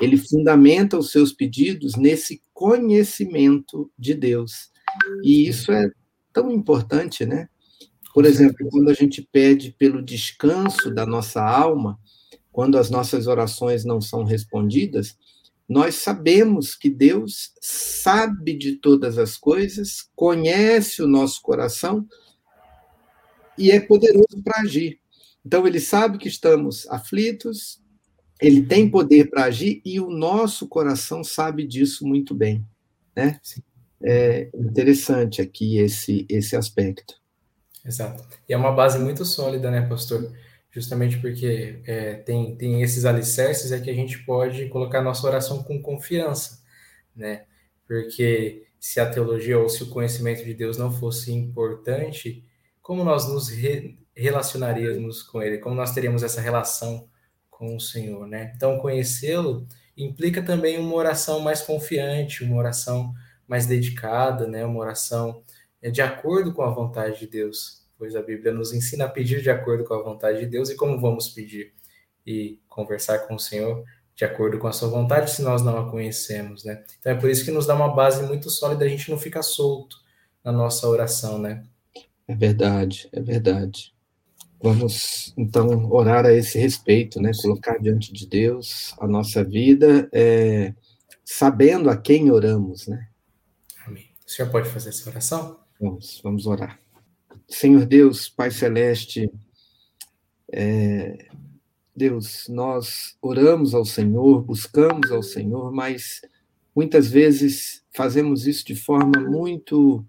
ele 0.00 0.16
fundamenta 0.16 0.97
os 0.97 1.11
seus 1.11 1.33
pedidos 1.33 1.97
nesse 1.97 2.40
conhecimento 2.54 3.90
de 3.99 4.14
Deus. 4.14 4.71
E 5.23 5.49
isso 5.49 5.73
é 5.73 5.90
tão 6.33 6.50
importante, 6.52 7.26
né? 7.26 7.49
Por 8.14 8.25
exemplo, 8.25 8.66
quando 8.71 8.90
a 8.90 8.95
gente 8.95 9.26
pede 9.33 9.75
pelo 9.78 10.02
descanso 10.02 10.92
da 10.92 11.04
nossa 11.04 11.42
alma, 11.42 11.99
quando 12.50 12.78
as 12.78 12.90
nossas 12.90 13.26
orações 13.26 13.85
não 13.85 14.00
são 14.00 14.25
respondidas, 14.25 15.16
nós 15.69 15.97
sabemos 15.97 16.75
que 16.75 16.89
Deus 16.89 17.53
sabe 17.61 18.57
de 18.57 18.77
todas 18.77 19.19
as 19.19 19.37
coisas, 19.37 20.09
conhece 20.17 21.03
o 21.03 21.07
nosso 21.07 21.43
coração 21.43 22.07
e 23.59 23.71
é 23.71 23.79
poderoso 23.79 24.43
para 24.43 24.63
agir. 24.63 24.99
Então, 25.45 25.67
ele 25.67 25.81
sabe 25.81 26.17
que 26.17 26.29
estamos 26.29 26.89
aflitos, 26.89 27.83
ele 28.41 28.63
tem 28.63 28.89
poder 28.89 29.29
para 29.29 29.45
agir 29.45 29.83
e 29.85 30.01
o 30.01 30.11
nosso 30.11 30.67
coração 30.67 31.23
sabe 31.23 31.67
disso 31.67 32.07
muito 32.07 32.35
bem, 32.35 32.65
né? 33.15 33.41
É 34.03 34.49
interessante 34.55 35.43
aqui 35.43 35.79
esse 35.79 36.25
esse 36.29 36.55
aspecto. 36.55 37.15
Exato. 37.85 38.25
E 38.49 38.55
é 38.55 38.57
uma 38.57 38.71
base 38.71 38.99
muito 38.99 39.25
sólida, 39.25 39.71
né, 39.71 39.83
pastor? 39.83 40.33
Justamente 40.78 41.18
porque 41.18 41.80
é, 41.85 42.14
tem, 42.14 42.54
tem 42.54 42.82
esses 42.82 43.04
alicerces 43.04 43.73
é 43.73 43.80
que 43.80 43.90
a 43.90 43.94
gente 43.94 44.25
pode 44.25 44.68
colocar 44.68 45.02
nossa 45.02 45.26
oração 45.26 45.61
com 45.64 45.82
confiança, 45.82 46.62
né? 47.16 47.47
Porque 47.85 48.64
se 48.78 49.00
a 49.00 49.11
teologia 49.11 49.58
ou 49.58 49.68
se 49.68 49.82
o 49.82 49.88
conhecimento 49.90 50.44
de 50.44 50.54
Deus 50.54 50.78
não 50.78 50.92
fosse 50.92 51.32
importante, 51.32 52.44
como 52.80 53.02
nós 53.02 53.28
nos 53.28 53.49
re 53.49 53.99
relacionaríamos 54.14 55.25
com 55.25 55.42
Ele? 55.42 55.58
Como 55.58 55.75
nós 55.75 55.92
teríamos 55.92 56.23
essa 56.23 56.40
relação 56.40 57.08
com 57.50 57.75
o 57.75 57.80
Senhor, 57.80 58.25
né? 58.28 58.52
Então, 58.54 58.78
conhecê-lo 58.78 59.66
implica 59.97 60.40
também 60.42 60.78
uma 60.78 60.94
oração 60.94 61.40
mais 61.40 61.61
confiante, 61.61 62.44
uma 62.44 62.56
oração 62.56 63.12
mais 63.49 63.66
dedicada, 63.66 64.47
né? 64.47 64.64
Uma 64.64 64.78
oração 64.78 65.42
é, 65.82 65.90
de 65.90 66.00
acordo 66.00 66.52
com 66.54 66.62
a 66.62 66.70
vontade 66.70 67.18
de 67.18 67.26
Deus, 67.26 67.85
pois 67.99 68.14
a 68.14 68.23
Bíblia 68.23 68.52
nos 68.52 68.73
ensina 68.73 69.07
a 69.07 69.09
pedir 69.09 69.43
de 69.43 69.50
acordo 69.50 69.85
com 69.85 69.95
a 69.95 70.02
vontade 70.02 70.40
de 70.40 70.47
Deus 70.47 70.71
e 70.71 70.76
como 70.76 71.00
vamos 71.00 71.28
pedir 71.28 71.75
e 72.25 72.61
conversar 72.69 73.26
com 73.26 73.35
o 73.35 73.38
Senhor 73.38 73.85
de 74.19 74.25
acordo 74.25 74.59
com 74.59 74.67
a 74.67 74.73
sua 74.73 74.88
vontade 74.88 75.31
se 75.31 75.43
nós 75.43 75.62
não 75.62 75.78
a 75.78 75.88
conhecemos, 75.88 76.64
né? 76.64 76.83
Então 76.99 77.12
é 77.12 77.14
por 77.14 77.31
isso 77.31 77.45
que 77.45 77.52
nos 77.52 77.67
dá 77.67 77.75
uma 77.76 77.95
base 77.95 78.26
muito 78.26 78.50
sólida, 78.50 78.85
a 78.85 78.88
gente 78.88 79.09
não 79.11 79.17
fica 79.17 79.40
solto 79.43 79.97
na 80.43 80.50
nossa 80.50 80.88
oração, 80.88 81.38
né? 81.38 81.64
É 82.26 82.35
verdade, 82.35 83.09
é 83.12 83.21
verdade. 83.21 83.95
Vamos 84.61 85.33
então 85.37 85.88
orar 85.93 86.26
a 86.26 86.33
esse 86.33 86.59
respeito, 86.59 87.23
né? 87.23 87.31
Colocar 87.40 87.78
diante 87.78 88.12
de 88.12 88.26
Deus 88.26 88.93
a 88.99 89.07
nossa 89.07 89.45
vida, 89.45 90.09
é, 90.12 90.75
sabendo 91.25 91.88
a 91.88 91.97
quem 91.97 92.28
oramos, 92.28 92.88
né? 92.88 93.09
Amém. 93.87 94.11
O 94.26 94.31
senhor 94.31 94.50
pode 94.50 94.69
fazer 94.69 94.88
essa 94.88 95.09
oração? 95.09 95.61
Vamos, 95.81 96.21
vamos 96.25 96.45
orar. 96.45 96.81
Senhor 97.49 97.87
Deus, 97.87 98.28
Pai 98.28 98.50
Celeste, 98.50 99.31
é, 100.52 101.28
Deus, 101.97 102.47
nós 102.49 103.17
oramos 103.21 103.75
ao 103.75 103.85
Senhor, 103.85 104.43
buscamos 104.43 105.11
ao 105.11 105.23
Senhor, 105.23 105.73
mas 105.73 106.21
muitas 106.75 107.11
vezes 107.11 107.83
fazemos 107.93 108.47
isso 108.47 108.64
de 108.67 108.76
forma 108.76 109.21
muito 109.21 110.05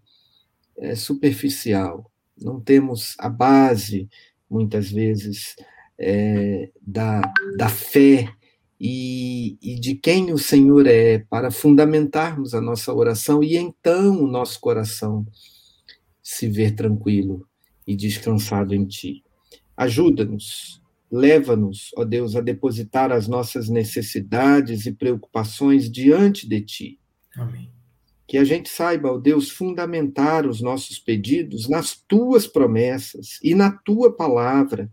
é, 0.78 0.96
superficial. 0.96 2.12
Não 2.38 2.60
temos 2.60 3.16
a 3.18 3.30
base, 3.30 4.08
muitas 4.50 4.92
vezes, 4.92 5.56
é, 5.98 6.70
da, 6.82 7.22
da 7.58 7.70
fé 7.70 8.34
e, 8.80 9.58
e, 9.62 9.80
de 9.80 9.96
quem 9.96 10.32
o 10.32 10.38
Senhor 10.38 10.88
é, 10.88 11.20
para 11.20 11.52
fundamentarmos 11.52 12.54
a 12.54 12.62
nossa 12.62 12.94
oração 12.94 13.44
e 13.44 13.58
então 13.58 14.24
o 14.24 14.28
nosso 14.28 14.60
coração 14.60 15.26
se 16.32 16.48
ver 16.48 16.76
tranquilo 16.76 17.48
e 17.86 17.96
descansado 17.96 18.74
em 18.74 18.86
Ti. 18.86 19.24
Ajuda-nos 19.76 20.80
Leva-nos, 21.12 21.90
ó 21.98 22.06
Deus, 22.06 22.36
a 22.36 22.42
depositar 22.42 23.12
as 23.12 23.28
nossas 23.28 23.68
necessidades 23.68 24.86
e 24.86 24.92
preocupações 24.92 25.90
diante 25.90 26.48
de 26.48 26.62
Ti. 26.62 27.00
Amém. 27.36 27.72
Que 28.28 28.38
a 28.38 28.44
gente 28.44 28.70
saiba, 28.70 29.12
ó 29.12 29.18
Deus, 29.18 29.50
fundamentar 29.50 30.46
os 30.46 30.62
nossos 30.62 31.00
pedidos 31.00 31.68
nas 31.68 31.96
Tuas 31.96 32.46
promessas 32.46 33.40
e 33.44 33.56
na 33.56 33.72
Tua 33.72 34.16
palavra. 34.16 34.92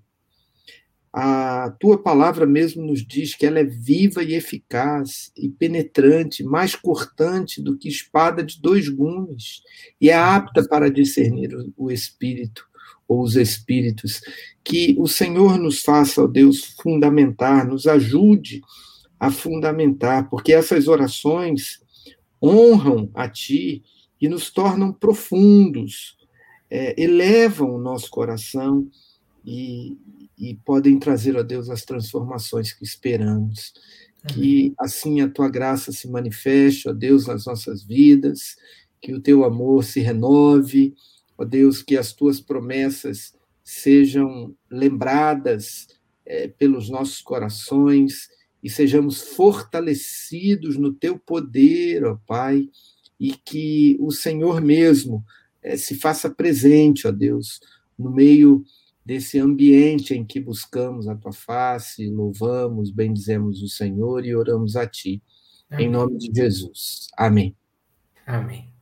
A 1.18 1.74
Tua 1.80 1.96
palavra 1.96 2.44
mesmo 2.44 2.84
nos 2.84 3.02
diz 3.02 3.34
que 3.34 3.46
ela 3.46 3.58
é 3.58 3.64
viva 3.64 4.22
e 4.22 4.34
eficaz 4.34 5.32
e 5.34 5.48
penetrante, 5.48 6.44
mais 6.44 6.74
cortante 6.74 7.62
do 7.62 7.74
que 7.74 7.88
espada 7.88 8.42
de 8.44 8.60
dois 8.60 8.90
gumes, 8.90 9.62
e 9.98 10.10
é 10.10 10.14
apta 10.14 10.62
para 10.68 10.90
discernir 10.90 11.56
o 11.74 11.90
espírito 11.90 12.68
ou 13.08 13.22
os 13.22 13.34
espíritos. 13.34 14.20
Que 14.62 14.94
o 14.98 15.08
Senhor 15.08 15.58
nos 15.58 15.80
faça, 15.80 16.22
ó 16.22 16.26
Deus, 16.26 16.76
fundamentar, 16.82 17.66
nos 17.66 17.86
ajude 17.86 18.60
a 19.18 19.30
fundamentar, 19.30 20.28
porque 20.28 20.52
essas 20.52 20.86
orações 20.86 21.80
honram 22.42 23.08
a 23.14 23.26
Ti 23.26 23.82
e 24.20 24.28
nos 24.28 24.50
tornam 24.50 24.92
profundos, 24.92 26.18
é, 26.68 26.94
elevam 27.02 27.74
o 27.74 27.80
nosso 27.80 28.10
coração 28.10 28.86
e, 29.46 29.96
e 30.38 30.54
podem 30.64 30.98
trazer, 30.98 31.36
a 31.36 31.42
Deus, 31.42 31.70
as 31.70 31.84
transformações 31.84 32.72
que 32.72 32.84
esperamos. 32.84 33.72
Que 34.28 34.74
assim 34.78 35.20
a 35.20 35.28
tua 35.28 35.48
graça 35.48 35.92
se 35.92 36.08
manifeste, 36.08 36.88
ó 36.88 36.92
Deus, 36.92 37.26
nas 37.26 37.46
nossas 37.46 37.84
vidas, 37.84 38.56
que 39.00 39.14
o 39.14 39.20
teu 39.20 39.44
amor 39.44 39.84
se 39.84 40.00
renove, 40.00 40.94
Ó 41.38 41.44
Deus, 41.44 41.82
que 41.82 41.96
as 41.96 42.12
tuas 42.12 42.40
promessas 42.40 43.34
sejam 43.62 44.54
lembradas 44.70 45.88
é, 46.24 46.48
pelos 46.48 46.88
nossos 46.88 47.20
corações 47.20 48.28
e 48.62 48.70
sejamos 48.70 49.20
fortalecidos 49.20 50.76
no 50.76 50.92
teu 50.92 51.18
poder, 51.18 52.04
ó 52.04 52.18
Pai, 52.26 52.68
e 53.20 53.32
que 53.32 53.96
o 54.00 54.10
Senhor 54.10 54.60
mesmo 54.60 55.24
é, 55.62 55.76
se 55.76 55.94
faça 55.94 56.30
presente, 56.30 57.06
ó 57.06 57.12
Deus, 57.12 57.60
no 57.98 58.10
meio 58.10 58.64
desse 59.06 59.38
ambiente 59.38 60.14
em 60.14 60.24
que 60.24 60.40
buscamos 60.40 61.06
a 61.06 61.14
tua 61.14 61.32
face, 61.32 62.10
louvamos, 62.10 62.90
bendizemos 62.90 63.62
o 63.62 63.68
Senhor 63.68 64.26
e 64.26 64.34
oramos 64.34 64.74
a 64.74 64.84
ti. 64.84 65.22
Amém. 65.70 65.86
Em 65.86 65.90
nome 65.90 66.18
de 66.18 66.28
Jesus. 66.34 67.06
Amém. 67.16 67.56
Amém. 68.26 68.74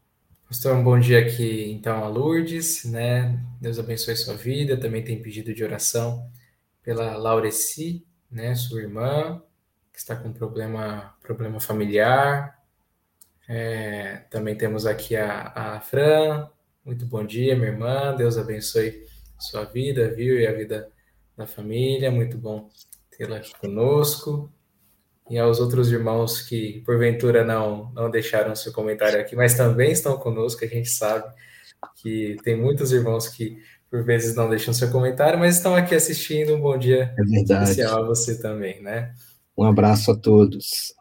Pastor, 0.48 0.76
um 0.76 0.82
bom 0.82 0.98
dia 0.98 1.18
aqui, 1.18 1.70
então, 1.70 2.02
a 2.02 2.08
Lourdes, 2.08 2.86
né? 2.86 3.38
Deus 3.60 3.78
abençoe 3.78 4.16
sua 4.16 4.34
vida. 4.34 4.78
Também 4.78 5.04
tem 5.04 5.20
pedido 5.20 5.52
de 5.52 5.62
oração 5.62 6.30
pela 6.82 7.18
Laureci, 7.18 8.06
né? 8.30 8.54
Sua 8.54 8.80
irmã, 8.80 9.42
que 9.92 9.98
está 9.98 10.16
com 10.16 10.32
problema, 10.32 11.14
problema 11.20 11.60
familiar. 11.60 12.58
É, 13.46 14.24
também 14.30 14.56
temos 14.56 14.86
aqui 14.86 15.16
a, 15.16 15.52
a 15.54 15.80
Fran. 15.80 16.48
Muito 16.82 17.04
bom 17.04 17.26
dia, 17.26 17.54
minha 17.54 17.68
irmã. 17.68 18.14
Deus 18.16 18.38
abençoe 18.38 19.04
sua 19.38 19.64
vida, 19.64 20.14
viu? 20.14 20.38
E 20.38 20.46
a 20.46 20.52
vida 20.52 20.88
da 21.36 21.46
família. 21.46 22.10
Muito 22.10 22.38
bom 22.38 22.68
tê-la 23.16 23.36
aqui 23.36 23.52
conosco 23.58 24.52
e 25.30 25.38
aos 25.38 25.58
outros 25.58 25.90
irmãos 25.90 26.42
que 26.42 26.82
porventura 26.84 27.44
não 27.44 27.90
não 27.92 28.10
deixaram 28.10 28.54
seu 28.54 28.72
comentário 28.72 29.20
aqui, 29.20 29.34
mas 29.34 29.54
também 29.54 29.92
estão 29.92 30.16
conosco, 30.18 30.64
a 30.64 30.68
gente 30.68 30.88
sabe 30.88 31.32
que 31.96 32.36
tem 32.42 32.60
muitos 32.60 32.92
irmãos 32.92 33.28
que 33.28 33.58
por 33.90 34.04
vezes 34.04 34.34
não 34.34 34.48
deixam 34.48 34.74
seu 34.74 34.90
comentário, 34.90 35.38
mas 35.38 35.56
estão 35.56 35.74
aqui 35.74 35.94
assistindo. 35.94 36.54
Um 36.54 36.60
bom 36.60 36.76
dia 36.76 37.14
é 37.16 37.22
especial 37.22 38.02
a 38.02 38.06
você 38.06 38.40
também, 38.40 38.82
né? 38.82 39.14
Um 39.56 39.64
abraço 39.64 40.10
a 40.10 40.16
todos. 40.16 40.94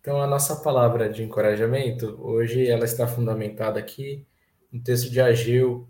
Então, 0.00 0.20
a 0.20 0.26
nossa 0.26 0.56
palavra 0.56 1.08
de 1.08 1.22
encorajamento, 1.22 2.18
hoje 2.20 2.68
ela 2.68 2.84
está 2.84 3.06
fundamentada 3.06 3.80
aqui 3.80 4.26
no 4.70 4.82
texto 4.82 5.10
de 5.10 5.18
Ageu, 5.18 5.88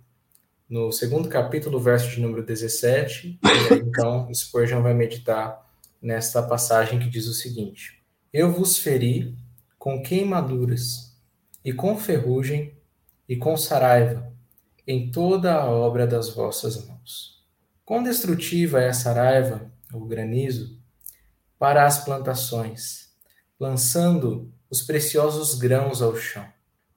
no 0.69 0.91
segundo 0.91 1.29
capítulo, 1.29 1.79
verso 1.79 2.11
de 2.11 2.21
número 2.21 2.45
17, 2.45 3.39
e 3.43 3.49
aí, 3.49 3.81
então 3.81 4.33
Spurgeon 4.33 4.83
vai 4.83 4.95
meditar 4.95 5.65
nesta 6.01 6.43
passagem 6.43 6.99
que 6.99 7.09
diz 7.09 7.27
o 7.27 7.35
seguinte: 7.35 8.03
Eu 8.33 8.53
vos 8.53 8.79
feri 8.79 9.37
com 9.79 10.03
queimaduras, 10.03 11.15
e 11.65 11.73
com 11.73 11.97
ferrugem, 11.99 12.77
e 13.29 13.37
com 13.37 13.57
saraiva, 13.57 14.33
em 14.87 15.11
toda 15.11 15.55
a 15.55 15.71
obra 15.71 16.07
das 16.07 16.29
vossas 16.29 16.87
mãos. 16.87 17.43
Quão 17.85 18.03
destrutiva 18.03 18.81
é 18.81 18.89
a 18.89 18.95
saraiva, 18.95 19.71
o 19.93 20.07
granizo, 20.07 20.79
para 21.59 21.87
as 21.87 22.05
plantações, 22.05 23.11
lançando 23.59 24.53
os 24.71 24.83
preciosos 24.83 25.55
grãos 25.55 26.03
ao 26.03 26.17
chão. 26.17 26.47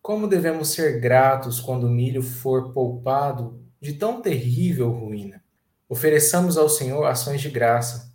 Como 0.08 0.26
devemos 0.26 0.70
ser 0.70 1.02
gratos 1.02 1.60
quando 1.60 1.84
o 1.84 1.90
milho 1.90 2.24
for 2.24 2.72
poupado 2.72 3.62
de 3.78 3.92
tão 3.92 4.22
terrível 4.22 4.90
ruína? 4.90 5.44
Ofereçamos 5.90 6.58
ao 6.58 6.70
Senhor 6.70 7.04
ações 7.04 7.42
de 7.42 7.50
graça 7.50 8.10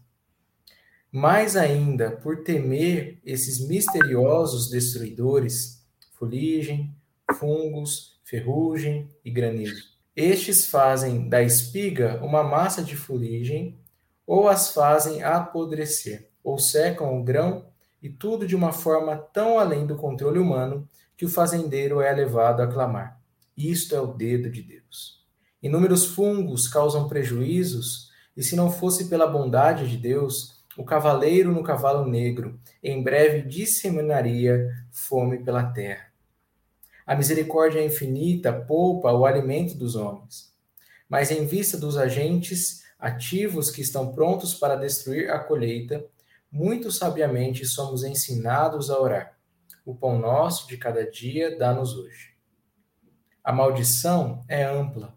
mais 1.12 1.54
ainda 1.54 2.10
por 2.10 2.44
temer 2.44 3.20
esses 3.22 3.68
misteriosos 3.68 4.70
destruidores, 4.70 5.84
fuligem, 6.14 6.96
fungos, 7.34 8.18
ferrugem 8.24 9.10
e 9.22 9.30
granizo. 9.30 9.84
Estes 10.16 10.64
fazem 10.64 11.28
da 11.28 11.42
espiga 11.42 12.18
uma 12.24 12.42
massa 12.42 12.82
de 12.82 12.96
fuligem, 12.96 13.78
ou 14.26 14.48
as 14.48 14.72
fazem 14.72 15.22
apodrecer, 15.22 16.30
ou 16.42 16.58
secam 16.58 17.20
o 17.20 17.22
grão, 17.22 17.66
e 18.02 18.08
tudo 18.08 18.46
de 18.46 18.56
uma 18.56 18.72
forma 18.72 19.14
tão 19.14 19.58
além 19.58 19.86
do 19.86 19.94
controle 19.94 20.38
humano 20.38 20.88
que 21.22 21.26
o 21.26 21.30
fazendeiro 21.30 22.00
é 22.00 22.12
levado 22.12 22.62
a 22.62 22.66
clamar: 22.66 23.22
Isto 23.56 23.94
é 23.94 24.00
o 24.00 24.08
dedo 24.08 24.50
de 24.50 24.60
Deus. 24.60 25.24
Inúmeros 25.62 26.04
fungos 26.04 26.66
causam 26.66 27.08
prejuízos, 27.08 28.10
e 28.36 28.42
se 28.42 28.56
não 28.56 28.68
fosse 28.68 29.04
pela 29.04 29.24
bondade 29.24 29.88
de 29.88 29.96
Deus, 29.96 30.64
o 30.76 30.84
cavaleiro 30.84 31.52
no 31.52 31.62
cavalo 31.62 32.10
negro, 32.10 32.58
em 32.82 33.00
breve 33.00 33.42
disseminaria 33.42 34.68
fome 34.90 35.44
pela 35.44 35.62
terra. 35.62 36.08
A 37.06 37.14
misericórdia 37.14 37.84
infinita 37.84 38.52
poupa 38.52 39.12
o 39.12 39.24
alimento 39.24 39.78
dos 39.78 39.94
homens. 39.94 40.52
mas 41.08 41.30
em 41.30 41.46
vista 41.46 41.78
dos 41.78 41.96
agentes 41.96 42.82
ativos 42.98 43.70
que 43.70 43.80
estão 43.80 44.12
prontos 44.12 44.54
para 44.54 44.74
destruir 44.74 45.30
a 45.30 45.38
colheita, 45.38 46.04
muito 46.50 46.90
sabiamente 46.90 47.64
somos 47.64 48.02
ensinados 48.02 48.90
a 48.90 49.00
orar. 49.00 49.41
O 49.84 49.94
pão 49.94 50.18
nosso 50.18 50.68
de 50.68 50.76
cada 50.76 51.08
dia 51.10 51.58
dá-nos 51.58 51.96
hoje. 51.96 52.34
A 53.42 53.52
maldição 53.52 54.44
é 54.46 54.62
ampla. 54.62 55.16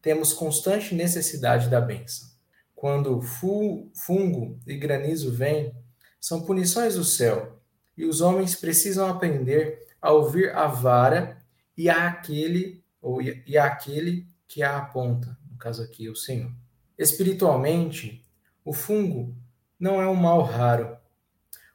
Temos 0.00 0.32
constante 0.32 0.94
necessidade 0.94 1.68
da 1.68 1.80
bênção. 1.80 2.30
Quando 2.74 3.20
fungo 3.20 4.58
e 4.66 4.74
granizo 4.76 5.30
vêm, 5.30 5.74
são 6.18 6.46
punições 6.46 6.94
do 6.94 7.04
céu, 7.04 7.60
e 7.96 8.06
os 8.06 8.22
homens 8.22 8.54
precisam 8.54 9.06
aprender 9.06 9.86
a 10.00 10.12
ouvir 10.12 10.56
a 10.56 10.66
vara 10.66 11.36
e 11.76 11.90
a 11.90 12.08
aquele 12.08 12.82
ou 13.02 13.20
e 13.20 13.58
aquele 13.58 14.26
que 14.48 14.62
a 14.62 14.78
aponta, 14.78 15.36
no 15.50 15.58
caso 15.58 15.82
aqui 15.82 16.08
o 16.08 16.16
Senhor. 16.16 16.50
Espiritualmente, 16.96 18.24
o 18.64 18.72
fungo 18.72 19.36
não 19.78 20.00
é 20.00 20.08
um 20.08 20.14
mal 20.14 20.42
raro. 20.42 20.96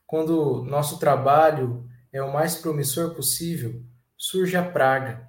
Quando 0.08 0.64
nosso 0.64 1.00
trabalho 1.00 1.85
é 2.16 2.24
o 2.24 2.32
mais 2.32 2.56
promissor 2.56 3.14
possível, 3.14 3.84
surge 4.18 4.56
a 4.56 4.64
praga. 4.64 5.28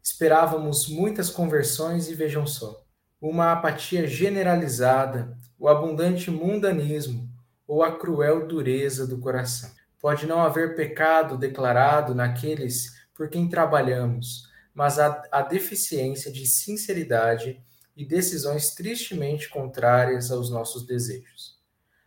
Esperávamos 0.00 0.86
muitas 0.86 1.28
conversões 1.28 2.08
e 2.08 2.14
vejam 2.14 2.46
só, 2.46 2.84
uma 3.20 3.50
apatia 3.50 4.06
generalizada, 4.06 5.36
o 5.58 5.66
abundante 5.68 6.30
mundanismo 6.30 7.28
ou 7.66 7.82
a 7.82 7.98
cruel 7.98 8.46
dureza 8.46 9.08
do 9.08 9.18
coração. 9.18 9.72
Pode 10.00 10.24
não 10.24 10.40
haver 10.40 10.76
pecado 10.76 11.36
declarado 11.36 12.14
naqueles 12.14 12.92
por 13.12 13.28
quem 13.28 13.48
trabalhamos, 13.48 14.48
mas 14.72 15.00
a, 15.00 15.20
a 15.32 15.42
deficiência 15.42 16.30
de 16.30 16.46
sinceridade 16.46 17.60
e 17.96 18.06
decisões 18.06 18.72
tristemente 18.72 19.48
contrárias 19.48 20.30
aos 20.30 20.48
nossos 20.48 20.86
desejos. 20.86 21.60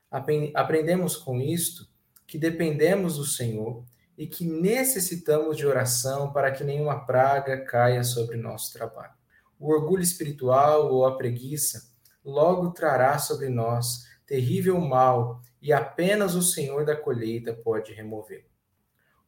Aprendemos 0.10 1.18
com 1.18 1.42
isto 1.42 1.94
que 2.36 2.38
dependemos 2.38 3.16
do 3.16 3.24
Senhor 3.24 3.86
e 4.18 4.28
que 4.28 4.46
necessitamos 4.46 5.56
de 5.56 5.66
oração 5.66 6.34
para 6.34 6.52
que 6.52 6.66
nenhuma 6.66 7.06
praga 7.06 7.64
caia 7.64 8.04
sobre 8.04 8.36
nosso 8.36 8.74
trabalho. 8.74 9.14
O 9.58 9.72
orgulho 9.72 10.04
espiritual 10.04 10.92
ou 10.92 11.06
a 11.06 11.16
preguiça 11.16 11.90
logo 12.26 12.72
trará 12.72 13.18
sobre 13.20 13.48
nós 13.48 14.06
terrível 14.28 14.78
mal 14.82 15.42
e 15.62 15.72
apenas 15.72 16.36
o 16.36 16.42
Senhor 16.42 16.84
da 16.84 16.94
colheita 16.94 17.54
pode 17.54 17.94
remover. 17.94 18.46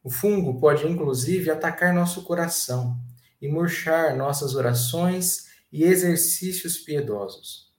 O 0.04 0.10
fungo 0.10 0.60
pode 0.60 0.86
inclusive 0.86 1.50
atacar 1.50 1.94
nosso 1.94 2.24
coração 2.24 2.94
e 3.40 3.48
murchar 3.48 4.14
nossas 4.14 4.54
orações 4.54 5.46
e 5.72 5.82
exercícios 5.82 6.76
piedosos. 6.76 7.72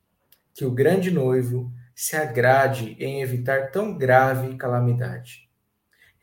Que 0.56 0.65
o 0.65 0.72
grande 0.72 1.12
noivo 1.12 1.72
se 2.00 2.16
agrade 2.16 2.96
em 2.98 3.22
evitar 3.22 3.72
tão 3.72 3.98
grave 3.98 4.56
calamidade. 4.56 5.50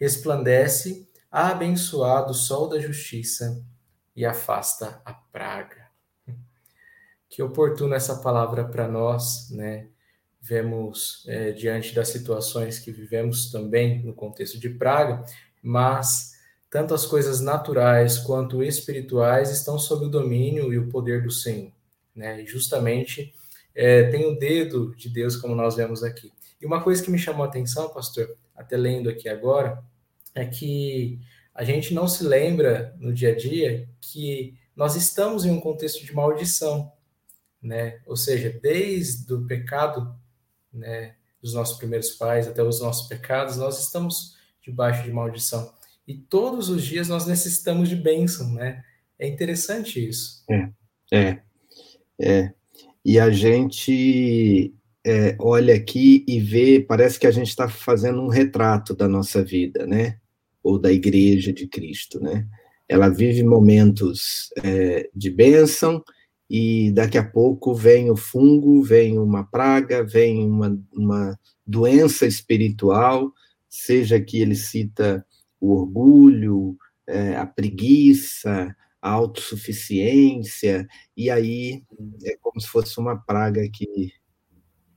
Resplandece 0.00 1.06
abençoado 1.30 2.32
sol 2.32 2.66
da 2.66 2.78
justiça 2.78 3.62
e 4.16 4.24
afasta 4.24 5.02
a 5.04 5.12
praga. 5.12 5.86
Que 7.28 7.42
oportuna 7.42 7.96
essa 7.96 8.16
palavra 8.22 8.64
para 8.64 8.88
nós, 8.88 9.50
né? 9.50 9.88
Vemos 10.40 11.26
é, 11.28 11.52
diante 11.52 11.94
das 11.94 12.08
situações 12.08 12.78
que 12.78 12.90
vivemos 12.90 13.50
também 13.50 14.02
no 14.02 14.14
contexto 14.14 14.58
de 14.58 14.70
praga, 14.70 15.26
mas 15.62 16.32
tanto 16.70 16.94
as 16.94 17.04
coisas 17.04 17.42
naturais 17.42 18.16
quanto 18.16 18.62
espirituais 18.62 19.50
estão 19.50 19.78
sob 19.78 20.06
o 20.06 20.08
domínio 20.08 20.72
e 20.72 20.78
o 20.78 20.88
poder 20.88 21.22
do 21.22 21.30
Senhor, 21.30 21.70
né? 22.14 22.40
E 22.40 22.46
justamente 22.46 23.34
é, 23.76 24.04
tem 24.04 24.24
o 24.24 24.38
dedo 24.38 24.96
de 24.96 25.10
Deus, 25.10 25.36
como 25.36 25.54
nós 25.54 25.76
vemos 25.76 26.02
aqui. 26.02 26.32
E 26.58 26.64
uma 26.64 26.82
coisa 26.82 27.04
que 27.04 27.10
me 27.10 27.18
chamou 27.18 27.44
a 27.44 27.48
atenção, 27.48 27.90
pastor, 27.90 28.34
até 28.56 28.74
lendo 28.74 29.10
aqui 29.10 29.28
agora, 29.28 29.84
é 30.34 30.46
que 30.46 31.20
a 31.54 31.62
gente 31.62 31.92
não 31.92 32.08
se 32.08 32.24
lembra 32.24 32.96
no 32.98 33.12
dia 33.12 33.32
a 33.32 33.36
dia 33.36 33.86
que 34.00 34.58
nós 34.74 34.96
estamos 34.96 35.44
em 35.44 35.50
um 35.50 35.60
contexto 35.60 36.04
de 36.04 36.14
maldição, 36.14 36.90
né? 37.62 38.00
Ou 38.06 38.16
seja, 38.16 38.58
desde 38.62 39.32
o 39.32 39.46
pecado, 39.46 40.14
né, 40.72 41.16
dos 41.40 41.52
nossos 41.52 41.76
primeiros 41.76 42.10
pais 42.10 42.48
até 42.48 42.62
os 42.62 42.80
nossos 42.80 43.08
pecados, 43.08 43.58
nós 43.58 43.78
estamos 43.82 44.36
debaixo 44.62 45.02
de 45.02 45.12
maldição. 45.12 45.72
E 46.08 46.14
todos 46.14 46.70
os 46.70 46.82
dias 46.82 47.08
nós 47.08 47.26
necessitamos 47.26 47.90
de 47.90 47.96
bênção, 47.96 48.52
né? 48.52 48.82
É 49.18 49.26
interessante 49.26 50.06
isso. 50.06 50.44
É, 50.50 50.70
é, 51.12 51.42
é. 52.20 52.55
E 53.08 53.20
a 53.20 53.30
gente 53.30 54.74
é, 55.06 55.36
olha 55.38 55.76
aqui 55.76 56.24
e 56.26 56.40
vê, 56.40 56.80
parece 56.80 57.20
que 57.20 57.26
a 57.28 57.30
gente 57.30 57.46
está 57.46 57.68
fazendo 57.68 58.20
um 58.20 58.26
retrato 58.26 58.96
da 58.96 59.06
nossa 59.06 59.44
vida, 59.44 59.86
né? 59.86 60.16
Ou 60.60 60.76
da 60.76 60.90
Igreja 60.90 61.52
de 61.52 61.68
Cristo, 61.68 62.18
né? 62.18 62.44
Ela 62.88 63.08
vive 63.08 63.44
momentos 63.44 64.48
é, 64.60 65.08
de 65.14 65.30
bênção 65.30 66.02
e 66.50 66.90
daqui 66.90 67.16
a 67.16 67.22
pouco 67.22 67.76
vem 67.76 68.10
o 68.10 68.16
fungo, 68.16 68.82
vem 68.82 69.20
uma 69.20 69.44
praga, 69.44 70.02
vem 70.02 70.44
uma, 70.44 70.76
uma 70.92 71.38
doença 71.64 72.26
espiritual, 72.26 73.32
seja 73.68 74.20
que 74.20 74.40
ele 74.40 74.56
cita 74.56 75.24
o 75.60 75.74
orgulho, 75.74 76.76
é, 77.06 77.36
a 77.36 77.46
preguiça, 77.46 78.74
autossuficiência, 79.08 80.86
e 81.16 81.30
aí 81.30 81.82
é 82.24 82.36
como 82.40 82.60
se 82.60 82.68
fosse 82.68 82.98
uma 82.98 83.16
praga 83.16 83.68
que 83.72 84.12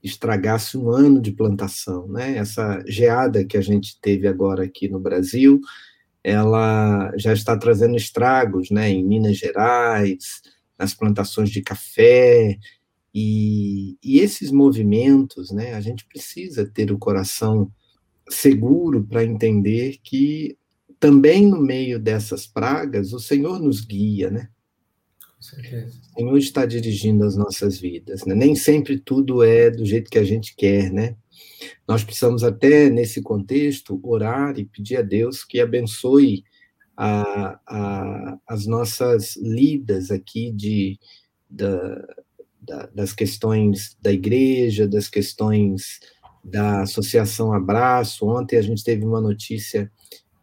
estragasse 0.02 0.78
um 0.78 0.90
ano 0.90 1.20
de 1.20 1.32
plantação, 1.32 2.08
né? 2.08 2.36
Essa 2.36 2.82
geada 2.86 3.44
que 3.44 3.56
a 3.56 3.60
gente 3.60 4.00
teve 4.00 4.26
agora 4.26 4.64
aqui 4.64 4.88
no 4.88 4.98
Brasil, 4.98 5.60
ela 6.24 7.12
já 7.16 7.32
está 7.32 7.56
trazendo 7.56 7.96
estragos, 7.96 8.70
né? 8.70 8.90
Em 8.90 9.04
Minas 9.04 9.36
Gerais, 9.36 10.42
nas 10.78 10.94
plantações 10.94 11.50
de 11.50 11.62
café, 11.62 12.58
e, 13.14 13.98
e 14.02 14.20
esses 14.20 14.50
movimentos, 14.50 15.50
né? 15.50 15.74
A 15.74 15.80
gente 15.80 16.06
precisa 16.06 16.64
ter 16.64 16.92
o 16.92 16.98
coração 16.98 17.70
seguro 18.28 19.04
para 19.04 19.24
entender 19.24 19.98
que 20.02 20.56
também 21.00 21.48
no 21.48 21.58
meio 21.58 21.98
dessas 21.98 22.46
pragas 22.46 23.14
o 23.14 23.18
Senhor 23.18 23.58
nos 23.58 23.80
guia, 23.80 24.30
né? 24.30 24.48
Com 25.34 25.42
certeza. 25.42 25.98
O 26.12 26.18
Senhor 26.18 26.38
está 26.38 26.66
dirigindo 26.66 27.24
as 27.24 27.34
nossas 27.34 27.78
vidas, 27.80 28.26
né? 28.26 28.34
Nem 28.34 28.54
sempre 28.54 29.00
tudo 29.00 29.42
é 29.42 29.70
do 29.70 29.86
jeito 29.86 30.10
que 30.10 30.18
a 30.18 30.24
gente 30.24 30.54
quer, 30.54 30.92
né? 30.92 31.16
Nós 31.88 32.04
precisamos 32.04 32.44
até 32.44 32.90
nesse 32.90 33.22
contexto 33.22 33.98
orar 34.02 34.58
e 34.58 34.66
pedir 34.66 34.98
a 34.98 35.02
Deus 35.02 35.42
que 35.42 35.58
abençoe 35.58 36.44
a, 36.94 37.58
a, 37.66 38.38
as 38.46 38.66
nossas 38.66 39.36
lidas 39.36 40.10
aqui 40.10 40.52
de 40.52 40.98
da, 41.48 42.06
da, 42.60 42.86
das 42.94 43.12
questões 43.14 43.96
da 44.02 44.12
igreja, 44.12 44.86
das 44.86 45.08
questões 45.08 45.98
da 46.44 46.82
Associação 46.82 47.52
Abraço. 47.52 48.26
Ontem 48.26 48.56
a 48.56 48.62
gente 48.62 48.84
teve 48.84 49.04
uma 49.04 49.20
notícia 49.20 49.90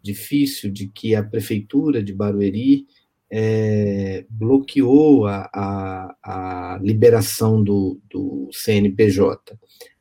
difícil 0.07 0.71
de 0.71 0.87
que 0.87 1.13
a 1.13 1.23
prefeitura 1.23 2.01
de 2.01 2.13
Barueri 2.13 2.87
é, 3.29 4.25
bloqueou 4.29 5.27
a, 5.27 5.49
a, 5.53 6.15
a 6.23 6.79
liberação 6.81 7.61
do, 7.61 7.99
do, 8.09 8.49
CNPJ. 8.51 9.57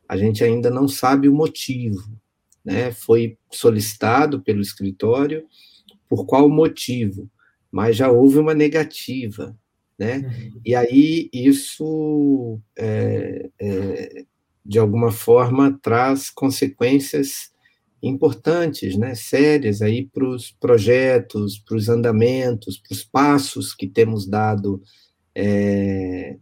A 0.08 0.16
gente 0.16 0.44
ainda 0.44 0.70
não 0.70 0.86
sabe 0.86 1.28
o 1.28 1.34
motivo, 1.34 2.00
né? 2.64 2.92
Foi 2.92 3.36
solicitado 3.50 4.40
pelo 4.40 4.60
escritório 4.60 5.44
por 6.08 6.24
qual 6.24 6.48
motivo, 6.48 7.28
mas 7.70 7.96
já 7.96 8.08
houve 8.08 8.38
uma 8.38 8.54
negativa, 8.54 9.58
né? 9.98 10.18
Uhum. 10.18 10.60
E 10.64 10.74
aí 10.76 11.28
isso 11.32 12.60
é, 12.78 13.50
é, 13.60 14.24
de 14.66 14.78
alguma 14.78 15.12
forma, 15.12 15.78
traz 15.80 16.28
consequências 16.28 17.52
importantes, 18.02 18.96
né, 18.96 19.14
sérias 19.14 19.82
aí 19.82 20.06
para 20.06 20.26
os 20.26 20.50
projetos, 20.50 21.58
para 21.58 21.76
os 21.76 21.88
andamentos, 21.88 22.78
para 22.78 22.94
os 22.94 23.04
passos 23.04 23.74
que 23.74 23.86
temos 23.86 24.26
dado 24.26 24.82
é, 25.34 26.36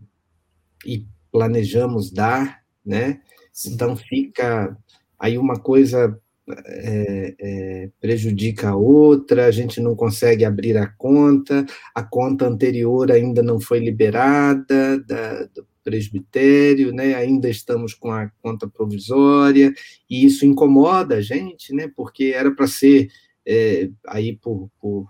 e 0.84 1.06
planejamos 1.32 2.10
dar, 2.10 2.62
né? 2.84 3.20
Então 3.66 3.96
fica 3.96 4.76
aí 5.18 5.38
uma 5.38 5.58
coisa 5.58 6.18
é, 6.66 7.34
é, 7.40 7.90
prejudica 8.00 8.70
a 8.70 8.76
outra, 8.76 9.46
a 9.46 9.50
gente 9.50 9.80
não 9.80 9.96
consegue 9.96 10.44
abrir 10.44 10.76
a 10.76 10.86
conta, 10.86 11.64
a 11.94 12.02
conta 12.02 12.46
anterior 12.46 13.10
ainda 13.10 13.42
não 13.42 13.58
foi 13.58 13.78
liberada 13.78 14.98
da, 15.00 15.44
do 15.46 15.66
presbitério, 15.84 16.92
né? 16.92 17.14
ainda 17.14 17.48
estamos 17.48 17.92
com 17.92 18.10
a 18.10 18.28
conta 18.42 18.66
provisória, 18.66 19.72
e 20.08 20.24
isso 20.24 20.46
incomoda 20.46 21.16
a 21.16 21.20
gente, 21.20 21.72
né? 21.74 21.90
porque 21.94 22.32
era 22.34 22.50
para 22.50 22.66
ser, 22.66 23.10
é, 23.46 23.90
aí 24.08 24.34
por, 24.36 24.70
por 24.80 25.06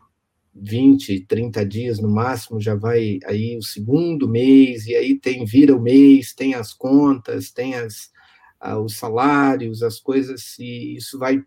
20, 0.54 1.20
30 1.20 1.64
dias 1.64 1.98
no 2.00 2.10
máximo, 2.10 2.60
já 2.60 2.74
vai 2.74 3.20
aí 3.24 3.56
o 3.56 3.62
segundo 3.62 4.28
mês, 4.28 4.86
e 4.86 4.94
aí 4.94 5.18
tem, 5.18 5.44
vira 5.44 5.74
o 5.74 5.80
mês, 5.80 6.34
tem 6.34 6.54
as 6.54 6.72
contas, 6.72 7.50
tem 7.50 7.74
as, 7.74 8.10
os 8.82 8.96
salários, 8.96 9.82
as 9.82 10.00
coisas, 10.00 10.58
e 10.58 10.96
isso 10.96 11.18
vai 11.18 11.42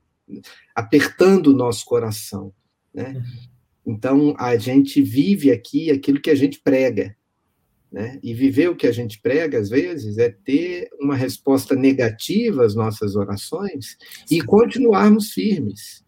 apertando 0.76 1.48
o 1.48 1.56
nosso 1.56 1.86
coração, 1.86 2.54
né? 2.94 3.14
Uhum. 3.16 3.58
Então, 3.88 4.36
a 4.38 4.58
gente 4.58 5.02
vive 5.02 5.50
aqui 5.50 5.90
aquilo 5.90 6.20
que 6.20 6.30
a 6.30 6.36
gente 6.36 6.60
prega, 6.60 7.16
né? 7.92 8.20
E 8.22 8.34
viver 8.34 8.70
o 8.70 8.76
que 8.76 8.88
a 8.88 8.92
gente 8.92 9.20
prega, 9.22 9.58
às 9.60 9.70
vezes, 9.70 10.18
é 10.18 10.30
ter 10.30 10.90
uma 11.00 11.16
resposta 11.16 11.76
negativa 11.76 12.66
às 12.66 12.76
nossas 12.76 13.16
orações 13.16 13.98
e 14.30 14.42
continuarmos 14.42 15.32
firmes, 15.32 16.04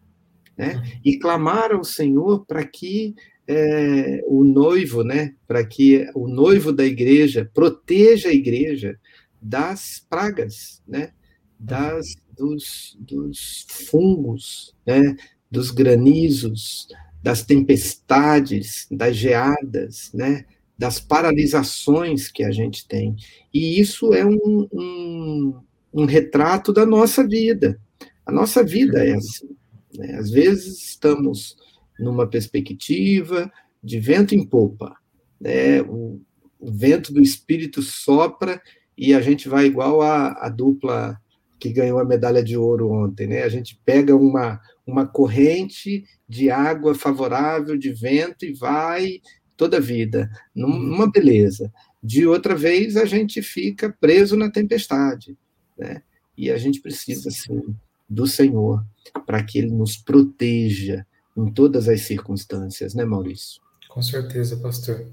né? 0.56 0.82
E 1.04 1.18
clamar 1.18 1.72
ao 1.72 1.82
Senhor 1.82 2.44
para 2.46 2.64
que 2.64 3.14
é, 3.46 4.22
o 4.26 4.44
noivo, 4.44 5.02
né? 5.02 5.34
Para 5.46 5.64
que 5.64 6.06
o 6.14 6.28
noivo 6.28 6.72
da 6.72 6.84
igreja 6.84 7.50
proteja 7.52 8.28
a 8.28 8.34
igreja 8.34 8.98
das 9.40 10.04
pragas, 10.08 10.82
né? 10.86 11.12
Das, 11.58 12.14
dos, 12.36 12.96
dos 13.00 13.66
fungos, 13.68 14.74
né? 14.86 15.16
Dos 15.50 15.70
granizos, 15.70 16.86
das 17.22 17.42
tempestades, 17.42 18.86
das 18.90 19.16
geadas, 19.16 20.10
né? 20.12 20.44
Das 20.80 20.98
paralisações 20.98 22.32
que 22.32 22.42
a 22.42 22.50
gente 22.50 22.88
tem. 22.88 23.14
E 23.52 23.78
isso 23.78 24.14
é 24.14 24.24
um, 24.24 24.66
um, 24.72 25.60
um 25.92 26.04
retrato 26.06 26.72
da 26.72 26.86
nossa 26.86 27.22
vida. 27.22 27.78
A 28.24 28.32
nossa 28.32 28.64
vida 28.64 29.04
é 29.04 29.12
assim. 29.12 29.54
Né? 29.94 30.14
Às 30.14 30.30
vezes 30.30 30.82
estamos 30.82 31.54
numa 31.98 32.26
perspectiva 32.26 33.52
de 33.84 34.00
vento 34.00 34.34
em 34.34 34.42
popa. 34.42 34.96
Né? 35.38 35.82
O, 35.82 36.18
o 36.58 36.72
vento 36.72 37.12
do 37.12 37.20
espírito 37.20 37.82
sopra 37.82 38.58
e 38.96 39.12
a 39.12 39.20
gente 39.20 39.50
vai 39.50 39.66
igual 39.66 40.00
a, 40.00 40.32
a 40.46 40.48
dupla 40.48 41.20
que 41.58 41.74
ganhou 41.74 41.98
a 41.98 42.06
medalha 42.06 42.42
de 42.42 42.56
ouro 42.56 42.90
ontem, 42.90 43.26
né? 43.26 43.42
A 43.42 43.50
gente 43.50 43.78
pega 43.84 44.16
uma, 44.16 44.58
uma 44.86 45.06
corrente 45.06 46.04
de 46.26 46.50
água 46.50 46.94
favorável, 46.94 47.76
de 47.76 47.92
vento, 47.92 48.46
e 48.46 48.54
vai 48.54 49.20
toda 49.60 49.76
a 49.76 49.80
vida, 49.80 50.30
numa 50.54 51.04
uhum. 51.04 51.10
beleza. 51.10 51.70
De 52.02 52.26
outra 52.26 52.54
vez, 52.54 52.96
a 52.96 53.04
gente 53.04 53.42
fica 53.42 53.94
preso 54.00 54.34
na 54.34 54.50
tempestade, 54.50 55.36
né? 55.76 56.02
E 56.34 56.50
a 56.50 56.56
gente 56.56 56.80
precisa, 56.80 57.30
sim, 57.30 57.76
do 58.08 58.26
Senhor 58.26 58.82
para 59.26 59.42
que 59.42 59.58
Ele 59.58 59.70
nos 59.70 59.98
proteja 59.98 61.06
em 61.36 61.52
todas 61.52 61.90
as 61.90 62.00
circunstâncias, 62.00 62.94
né, 62.94 63.04
Maurício? 63.04 63.60
Com 63.90 64.00
certeza, 64.00 64.56
pastor. 64.56 65.06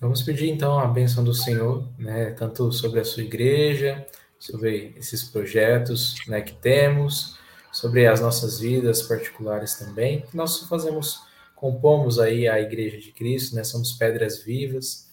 Vamos 0.00 0.22
pedir 0.22 0.50
então 0.50 0.78
a 0.78 0.86
bênção 0.86 1.24
do 1.24 1.34
Senhor, 1.34 1.88
né, 1.98 2.30
tanto 2.30 2.70
sobre 2.70 3.00
a 3.00 3.04
sua 3.04 3.24
igreja, 3.24 4.06
sobre 4.38 4.94
esses 4.96 5.24
projetos 5.24 6.14
né, 6.28 6.40
que 6.40 6.54
temos, 6.54 7.36
sobre 7.72 8.06
as 8.06 8.20
nossas 8.20 8.60
vidas 8.60 9.02
particulares 9.02 9.74
também. 9.74 10.24
Nós 10.32 10.60
fazemos 10.60 11.28
compomos 11.60 12.18
aí 12.18 12.48
a 12.48 12.58
Igreja 12.58 12.96
de 12.96 13.12
Cristo, 13.12 13.54
né? 13.54 13.62
Somos 13.62 13.92
pedras 13.92 14.42
vivas 14.42 15.10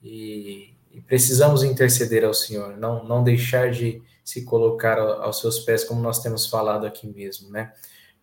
e, 0.00 0.72
e 0.92 1.00
precisamos 1.00 1.64
interceder 1.64 2.24
ao 2.24 2.32
Senhor, 2.32 2.76
não, 2.76 3.02
não 3.02 3.24
deixar 3.24 3.72
de 3.72 4.00
se 4.24 4.44
colocar 4.44 4.96
aos 4.98 5.40
seus 5.40 5.58
pés, 5.58 5.82
como 5.82 6.00
nós 6.00 6.22
temos 6.22 6.46
falado 6.46 6.86
aqui 6.86 7.08
mesmo, 7.08 7.50
né? 7.50 7.72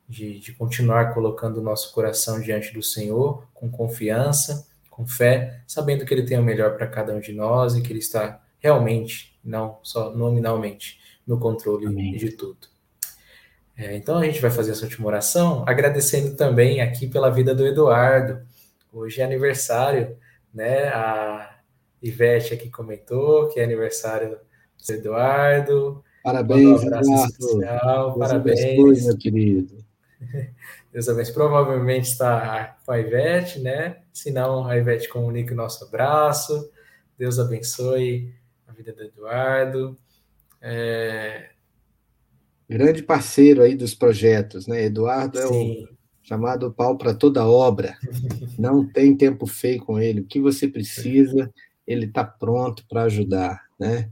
De, 0.07 0.39
de 0.39 0.53
continuar 0.53 1.13
colocando 1.13 1.57
o 1.57 1.61
nosso 1.61 1.93
coração 1.93 2.39
diante 2.39 2.73
do 2.73 2.81
Senhor 2.81 3.45
com 3.53 3.69
confiança, 3.69 4.65
com 4.89 5.05
fé, 5.05 5.61
sabendo 5.67 6.05
que 6.05 6.13
Ele 6.13 6.23
tem 6.23 6.39
o 6.39 6.43
melhor 6.43 6.77
para 6.77 6.87
cada 6.87 7.13
um 7.13 7.19
de 7.19 7.33
nós 7.33 7.75
e 7.75 7.81
que 7.81 7.91
Ele 7.91 7.99
está 7.99 8.41
realmente, 8.59 9.37
não 9.43 9.79
só 9.83 10.15
nominalmente, 10.15 10.97
no 11.27 11.37
controle 11.37 11.87
Amém. 11.87 12.15
de 12.15 12.31
tudo. 12.31 12.69
É, 13.77 13.95
então 13.95 14.17
a 14.17 14.25
gente 14.25 14.41
vai 14.41 14.49
fazer 14.49 14.71
essa 14.71 14.85
última 14.85 15.07
oração, 15.07 15.63
agradecendo 15.67 16.35
também 16.35 16.81
aqui 16.81 17.07
pela 17.07 17.29
vida 17.29 17.53
do 17.53 17.65
Eduardo. 17.65 18.41
Hoje 18.91 19.21
é 19.21 19.23
aniversário, 19.23 20.17
né? 20.51 20.87
A 20.87 21.59
Ivete 22.01 22.55
aqui 22.55 22.71
comentou 22.71 23.47
que 23.49 23.59
é 23.59 23.63
aniversário 23.63 24.39
do 24.87 24.93
Eduardo. 24.93 26.03
Parabéns, 26.23 26.81
um 26.81 26.87
Eduardo. 26.87 27.37
Deus 27.37 28.17
Parabéns. 28.17 28.59
Abençoe, 28.61 29.03
meu 29.03 29.17
querido. 29.17 29.85
Deus 30.91 31.07
abençoe. 31.07 31.33
Provavelmente 31.35 32.09
está 32.09 32.77
com 32.83 32.91
a 32.91 32.99
Ivete, 32.99 33.59
né? 33.59 33.97
Se 34.11 34.31
não, 34.31 34.65
a 34.67 34.75
Ivete 34.75 35.07
comunica 35.07 35.53
o 35.53 35.57
nosso 35.57 35.85
abraço. 35.85 36.71
Deus 37.15 37.37
abençoe 37.37 38.33
a 38.67 38.71
vida 38.71 38.91
do 38.91 39.03
Eduardo. 39.03 39.95
É, 40.59 41.49
grande 42.69 43.01
parceiro 43.01 43.61
aí 43.61 43.75
dos 43.75 43.93
projetos, 43.93 44.67
né? 44.67 44.85
Eduardo 44.85 45.39
é 45.39 45.47
o 45.47 45.87
chamado 46.21 46.71
pau 46.73 46.97
para 46.97 47.13
toda 47.13 47.47
obra. 47.47 47.97
Não 48.59 48.85
tem 48.85 49.15
tempo 49.15 49.47
feio 49.47 49.83
com 49.83 49.99
ele. 49.99 50.21
O 50.21 50.25
que 50.25 50.41
você 50.41 50.67
precisa, 50.67 51.51
ele 51.85 52.05
está 52.05 52.23
pronto 52.23 52.85
para 52.87 53.03
ajudar, 53.03 53.63
né? 53.79 54.11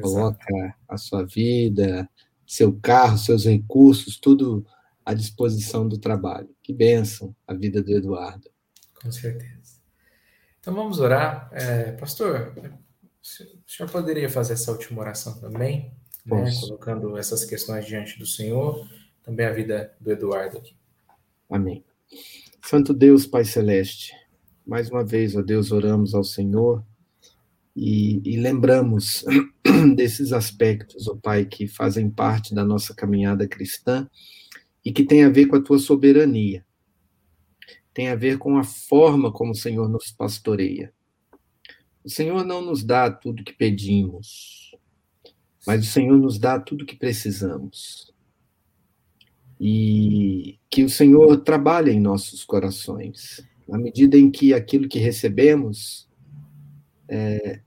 Coloca 0.00 0.76
a 0.86 0.96
sua 0.96 1.24
vida, 1.24 2.08
seu 2.46 2.78
carro, 2.80 3.18
seus 3.18 3.46
recursos, 3.46 4.18
tudo 4.18 4.64
à 5.04 5.14
disposição 5.14 5.88
do 5.88 5.98
trabalho. 5.98 6.50
Que 6.62 6.72
bênção 6.72 7.34
a 7.46 7.54
vida 7.54 7.82
do 7.82 7.92
Eduardo. 7.92 8.50
Com 9.02 9.10
certeza. 9.10 9.80
Então 10.60 10.74
vamos 10.74 11.00
orar. 11.00 11.48
É, 11.52 11.92
pastor, 11.92 12.52
o 12.58 13.70
senhor 13.70 13.90
poderia 13.90 14.28
fazer 14.28 14.52
essa 14.52 14.70
última 14.70 15.00
oração 15.00 15.38
também? 15.40 15.95
Né, 16.26 16.50
colocando 16.60 17.16
essas 17.16 17.44
questões 17.44 17.86
diante 17.86 18.18
do 18.18 18.26
Senhor, 18.26 18.88
também 19.22 19.46
a 19.46 19.52
vida 19.52 19.94
do 20.00 20.10
Eduardo 20.10 20.58
aqui. 20.58 20.74
Amém. 21.48 21.84
Santo 22.62 22.92
Deus, 22.92 23.26
Pai 23.26 23.44
Celeste, 23.44 24.12
mais 24.66 24.90
uma 24.90 25.04
vez, 25.04 25.36
ó 25.36 25.42
Deus, 25.42 25.70
oramos 25.70 26.14
ao 26.14 26.24
Senhor 26.24 26.84
e, 27.74 28.20
e 28.24 28.36
lembramos 28.36 29.24
desses 29.94 30.32
aspectos, 30.32 31.06
ó 31.06 31.14
Pai, 31.14 31.44
que 31.44 31.68
fazem 31.68 32.10
parte 32.10 32.54
da 32.54 32.64
nossa 32.64 32.94
caminhada 32.94 33.46
cristã 33.46 34.08
e 34.84 34.92
que 34.92 35.04
tem 35.04 35.24
a 35.24 35.28
ver 35.28 35.46
com 35.46 35.56
a 35.56 35.62
tua 35.62 35.78
soberania, 35.78 36.64
tem 37.94 38.08
a 38.08 38.16
ver 38.16 38.38
com 38.38 38.58
a 38.58 38.64
forma 38.64 39.32
como 39.32 39.52
o 39.52 39.56
Senhor 39.56 39.88
nos 39.88 40.10
pastoreia. 40.10 40.92
O 42.04 42.10
Senhor 42.10 42.44
não 42.44 42.60
nos 42.60 42.84
dá 42.84 43.10
tudo 43.10 43.44
que 43.44 43.52
pedimos, 43.52 44.65
mas 45.66 45.86
o 45.86 45.90
Senhor 45.90 46.16
nos 46.16 46.38
dá 46.38 46.60
tudo 46.60 46.82
o 46.82 46.86
que 46.86 46.96
precisamos. 46.96 48.14
E 49.60 50.58
que 50.70 50.84
o 50.84 50.88
Senhor 50.88 51.38
trabalhe 51.38 51.90
em 51.90 52.00
nossos 52.00 52.44
corações, 52.44 53.44
na 53.66 53.76
medida 53.76 54.16
em 54.16 54.30
que 54.30 54.54
aquilo 54.54 54.88
que 54.88 54.98
recebemos 54.98 56.08
é, 57.08 57.60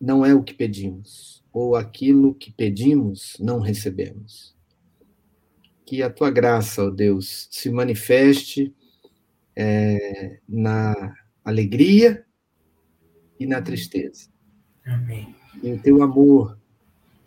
não 0.00 0.26
é 0.26 0.34
o 0.34 0.42
que 0.42 0.52
pedimos, 0.52 1.42
ou 1.52 1.74
aquilo 1.74 2.34
que 2.34 2.52
pedimos 2.52 3.36
não 3.40 3.60
recebemos. 3.60 4.54
Que 5.86 6.02
a 6.02 6.10
tua 6.10 6.30
graça, 6.30 6.84
ó 6.84 6.90
Deus, 6.90 7.48
se 7.50 7.70
manifeste 7.70 8.74
é, 9.56 10.38
na 10.46 11.14
alegria 11.42 12.26
e 13.40 13.46
na 13.46 13.62
tristeza. 13.62 14.28
Amém. 14.84 15.34
E 15.62 15.72
o 15.72 15.80
teu 15.80 16.02
amor 16.02 16.58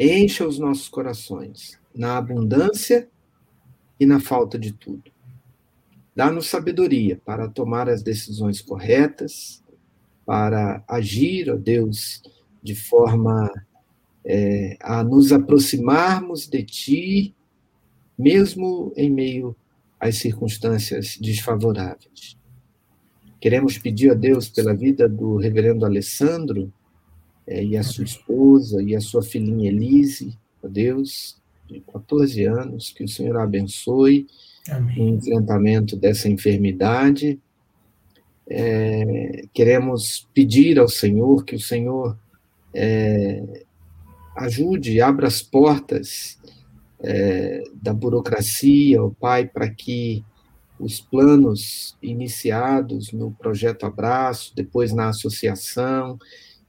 encha 0.02 0.48
os 0.48 0.58
nossos 0.58 0.90
corações 0.90 1.80
na 1.94 2.18
abundância 2.18 3.10
e 4.00 4.06
na 4.06 4.20
falta 4.20 4.58
de 4.58 4.74
tudo. 4.74 5.12
Dá-nos 6.16 6.48
sabedoria 6.48 7.22
para 7.24 7.48
tomar 7.48 7.90
as 7.90 8.02
decisões 8.02 8.62
corretas, 8.62 9.64
para 10.26 10.84
agir, 10.88 11.50
ó 11.50 11.56
Deus, 11.56 12.22
de 12.62 12.76
forma 12.76 13.52
é, 14.26 14.78
a 14.82 15.04
nos 15.04 15.32
aproximarmos 15.32 16.48
de 16.48 16.64
Ti, 16.64 17.36
mesmo 18.18 18.94
em 18.96 19.10
meio 19.10 19.56
às 20.00 20.18
circunstâncias 20.18 21.18
desfavoráveis. 21.20 22.38
Queremos 23.40 23.78
pedir 23.78 24.12
a 24.12 24.14
Deus 24.14 24.50
pela 24.50 24.76
vida 24.76 25.08
do 25.08 25.38
reverendo 25.38 25.86
Alessandro, 25.86 26.72
é, 27.52 27.62
e 27.62 27.76
a 27.76 27.84
sua 27.84 28.06
esposa 28.06 28.82
e 28.82 28.96
a 28.96 29.02
sua 29.02 29.22
filhinha 29.22 29.70
Elise, 29.70 30.38
ó 30.64 30.70
Deus, 30.70 31.38
de 31.68 31.82
14 31.82 32.46
anos, 32.46 32.92
que 32.92 33.04
o 33.04 33.10
Senhor 33.10 33.36
a 33.36 33.44
abençoe 33.44 34.26
Amém. 34.70 34.98
no 34.98 35.18
enfrentamento 35.18 35.98
dessa 35.98 36.30
enfermidade. 36.30 37.38
É, 38.50 39.44
queremos 39.54 40.30
pedir 40.34 40.80
ao 40.80 40.88
Senhor 40.88 41.44
que 41.44 41.56
o 41.56 41.60
Senhor 41.60 42.18
é, 42.74 43.64
ajude, 44.38 45.02
abra 45.02 45.28
as 45.28 45.42
portas 45.42 46.40
é, 47.02 47.64
da 47.82 47.94
burocracia, 47.94 49.04
o 49.04 49.14
Pai, 49.14 49.46
para 49.46 49.70
que 49.70 50.24
os 50.80 51.02
planos 51.02 51.98
iniciados 52.02 53.12
no 53.12 53.32
projeto 53.32 53.86
Abraço, 53.86 54.54
depois 54.56 54.94
na 54.94 55.10
associação 55.10 56.18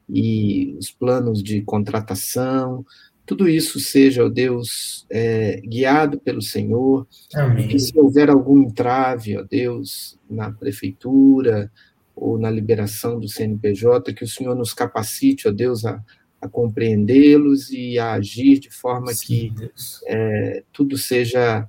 e 0.09 0.77
os 0.79 0.91
planos 0.91 1.43
de 1.43 1.63
contratação, 1.63 2.85
tudo 3.25 3.49
isso 3.49 3.79
seja, 3.79 4.25
ó 4.25 4.29
Deus, 4.29 5.07
é, 5.09 5.61
guiado 5.65 6.19
pelo 6.19 6.43
Senhor. 6.43 7.07
Amém. 7.35 7.69
Que 7.69 7.79
se 7.79 7.99
houver 7.99 8.29
algum 8.29 8.63
entrave, 8.63 9.39
ó 9.39 9.43
Deus, 9.43 10.19
na 10.29 10.51
prefeitura 10.51 11.71
ou 12.15 12.39
na 12.39 12.51
liberação 12.51 13.19
do 13.19 13.29
CNPJ, 13.29 14.13
que 14.13 14.25
o 14.25 14.29
Senhor 14.29 14.55
nos 14.55 14.75
capacite, 14.75 15.49
ó 15.49 15.51
Deus, 15.51 15.85
a, 15.85 16.03
a 16.41 16.49
compreendê-los 16.49 17.71
e 17.71 17.99
a 17.99 18.13
agir 18.13 18.59
de 18.59 18.71
forma 18.71 19.15
Sim, 19.15 19.25
que 19.25 19.71
é, 20.07 20.63
tudo 20.73 20.99
seja 20.99 21.69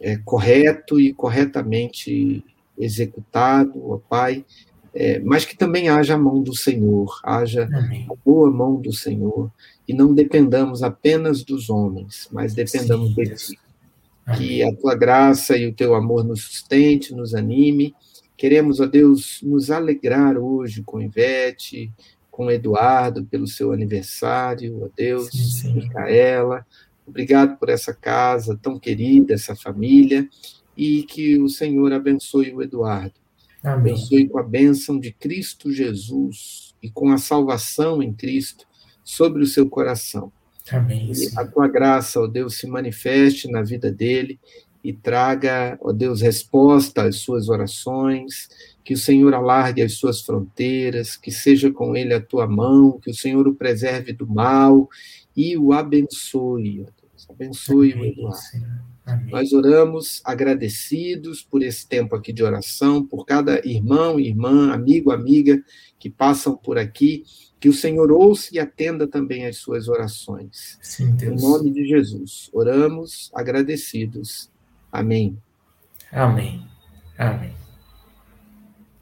é, 0.00 0.16
correto 0.16 0.98
e 0.98 1.12
corretamente 1.12 2.42
executado, 2.78 3.72
ó 3.90 3.98
Pai, 3.98 4.44
é, 4.94 5.18
mas 5.20 5.44
que 5.44 5.56
também 5.56 5.88
haja 5.88 6.14
a 6.14 6.18
mão 6.18 6.42
do 6.42 6.54
Senhor, 6.54 7.20
haja 7.24 7.68
Amém. 7.72 8.06
a 8.10 8.14
boa 8.24 8.50
mão 8.50 8.80
do 8.80 8.92
Senhor, 8.92 9.50
e 9.86 9.94
não 9.94 10.14
dependamos 10.14 10.82
apenas 10.82 11.44
dos 11.44 11.70
homens, 11.70 12.28
mas 12.32 12.54
dependamos 12.54 13.14
Sim, 13.14 13.22
de. 13.22 13.34
Ti. 13.34 13.58
Que 14.36 14.62
a 14.62 14.74
Tua 14.74 14.94
graça 14.94 15.56
e 15.56 15.66
o 15.66 15.72
Teu 15.72 15.94
amor 15.94 16.22
nos 16.22 16.42
sustente, 16.42 17.14
nos 17.14 17.34
anime. 17.34 17.94
Queremos, 18.36 18.78
ó 18.78 18.86
Deus, 18.86 19.40
nos 19.42 19.70
alegrar 19.70 20.36
hoje 20.36 20.82
com 20.82 21.00
Ivete, 21.00 21.90
com 22.30 22.50
Eduardo, 22.50 23.24
pelo 23.24 23.46
seu 23.46 23.72
aniversário, 23.72 24.84
ó 24.84 24.88
Deus, 24.94 25.30
Sim, 25.30 25.38
sim. 25.38 25.74
Micaela. 25.74 26.64
Obrigado 27.06 27.56
por 27.56 27.70
essa 27.70 27.94
casa 27.94 28.58
tão 28.60 28.78
querida, 28.78 29.32
essa 29.32 29.56
família, 29.56 30.28
e 30.76 31.02
que 31.04 31.38
o 31.38 31.48
Senhor 31.48 31.90
abençoe 31.92 32.54
o 32.54 32.62
Eduardo. 32.62 33.14
Amém. 33.62 33.92
Abençoe 33.92 34.28
com 34.28 34.38
a 34.38 34.42
bênção 34.42 34.98
de 34.98 35.12
Cristo 35.12 35.72
Jesus 35.72 36.74
e 36.82 36.90
com 36.90 37.10
a 37.10 37.18
salvação 37.18 38.02
em 38.02 38.12
Cristo 38.12 38.66
sobre 39.02 39.42
o 39.42 39.46
seu 39.46 39.68
coração. 39.68 40.32
Amém. 40.70 41.10
E 41.12 41.38
a 41.38 41.46
tua 41.46 41.66
graça, 41.66 42.20
ó 42.20 42.26
Deus, 42.26 42.58
se 42.58 42.66
manifeste 42.66 43.50
na 43.50 43.62
vida 43.62 43.90
dele 43.90 44.38
e 44.84 44.92
traga, 44.92 45.78
ó 45.80 45.92
Deus, 45.92 46.20
resposta 46.20 47.02
às 47.02 47.16
suas 47.16 47.48
orações, 47.48 48.48
que 48.84 48.94
o 48.94 48.98
Senhor 48.98 49.34
alargue 49.34 49.82
as 49.82 49.94
suas 49.94 50.22
fronteiras, 50.22 51.16
que 51.16 51.30
seja 51.30 51.70
com 51.70 51.96
ele 51.96 52.14
a 52.14 52.20
tua 52.20 52.46
mão, 52.46 52.98
que 52.98 53.10
o 53.10 53.14
Senhor 53.14 53.46
o 53.48 53.54
preserve 53.54 54.12
do 54.12 54.26
mal 54.26 54.88
e 55.36 55.56
o 55.56 55.72
abençoe, 55.72 56.82
ó 56.82 56.84
Deus. 56.84 57.26
Abençoe 57.28 57.92
o 57.92 57.96
Amém, 57.96 58.12
Eduardo. 58.12 58.36
Senhor. 58.36 58.80
Amém. 59.08 59.30
Nós 59.30 59.52
oramos 59.52 60.20
agradecidos 60.24 61.42
por 61.42 61.62
esse 61.62 61.88
tempo 61.88 62.14
aqui 62.14 62.32
de 62.32 62.42
oração, 62.42 63.02
por 63.04 63.24
cada 63.24 63.66
irmão, 63.66 64.20
irmã, 64.20 64.70
amigo, 64.72 65.10
amiga 65.10 65.62
que 65.98 66.10
passam 66.10 66.54
por 66.56 66.76
aqui, 66.78 67.24
que 67.58 67.68
o 67.68 67.72
Senhor 67.72 68.12
ouça 68.12 68.50
e 68.52 68.58
atenda 68.58 69.06
também 69.06 69.46
as 69.46 69.56
suas 69.56 69.88
orações. 69.88 70.78
Sim, 70.82 71.08
Em 71.08 71.16
Deus. 71.16 71.42
nome 71.42 71.70
de 71.72 71.88
Jesus, 71.88 72.50
oramos 72.52 73.30
agradecidos. 73.34 74.50
Amém. 74.92 75.36
Amém. 76.12 76.62
Amém. 77.16 77.52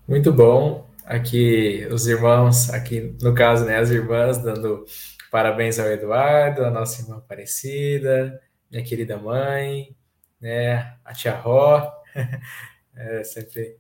Muito 0.09 0.33
bom. 0.33 0.87
Aqui 1.05 1.87
os 1.93 2.07
irmãos, 2.07 2.71
aqui 2.71 3.15
no 3.21 3.35
caso, 3.35 3.65
né, 3.65 3.77
as 3.79 3.91
irmãs 3.91 4.39
dando 4.39 4.85
parabéns 5.31 5.79
ao 5.79 5.87
Eduardo, 5.89 6.65
a 6.65 6.71
nossa 6.71 7.03
irmã 7.03 7.17
Aparecida, 7.17 8.41
minha 8.77 8.85
querida 8.85 9.17
mãe, 9.17 9.97
né, 10.39 10.97
a 11.03 11.15
tia 11.15 11.35
Ró, 11.35 11.91
é, 12.95 13.25
sempre 13.25 13.79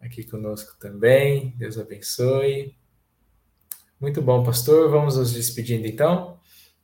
aqui 0.00 0.22
conosco 0.22 0.78
também. 0.78 1.52
Deus 1.58 1.76
abençoe. 1.78 2.76
Muito 4.00 4.22
bom, 4.22 4.44
pastor. 4.44 4.88
Vamos 4.88 5.16
nos 5.16 5.32
despedindo 5.32 5.86
então. 5.86 6.38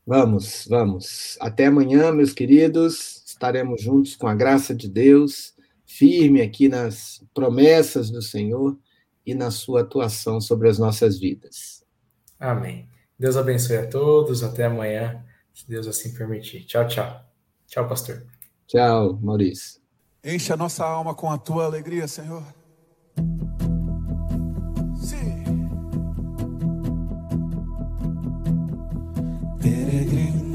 Vamos, 0.05 0.66
vamos. 0.68 1.38
Até 1.40 1.66
amanhã, 1.66 2.11
meus 2.11 2.33
queridos. 2.33 3.22
Estaremos 3.25 3.81
juntos 3.81 4.16
com 4.16 4.27
a 4.27 4.35
graça 4.35 4.75
de 4.75 4.88
Deus, 4.88 5.55
firme 5.85 6.40
aqui 6.40 6.68
nas 6.68 7.25
promessas 7.35 8.11
do 8.11 8.22
Senhor 8.22 8.77
e 9.25 9.35
na 9.35 9.51
sua 9.51 9.83
atuação 9.83 10.40
sobre 10.40 10.68
as 10.68 10.79
nossas 10.79 11.18
vidas. 11.18 11.85
Amém. 12.38 12.88
Deus 13.16 13.37
abençoe 13.37 13.77
a 13.77 13.87
todos. 13.87 14.42
Até 14.42 14.64
amanhã, 14.64 15.25
se 15.55 15.68
Deus 15.68 15.87
assim 15.87 16.12
permitir. 16.12 16.64
Tchau, 16.64 16.87
tchau. 16.88 17.32
Tchau, 17.73 17.89
pastor. 17.89 18.23
Tchau, 18.67 19.19
Maurício. 19.23 19.81
Enche 20.23 20.53
a 20.53 20.57
nossa 20.59 20.85
alma 20.85 21.15
com 21.15 21.31
a 21.31 21.39
tua 21.39 21.65
alegria, 21.65 22.07
Senhor. 22.07 22.43
Sim. 24.95 25.43
Peregrinando, 29.59 30.53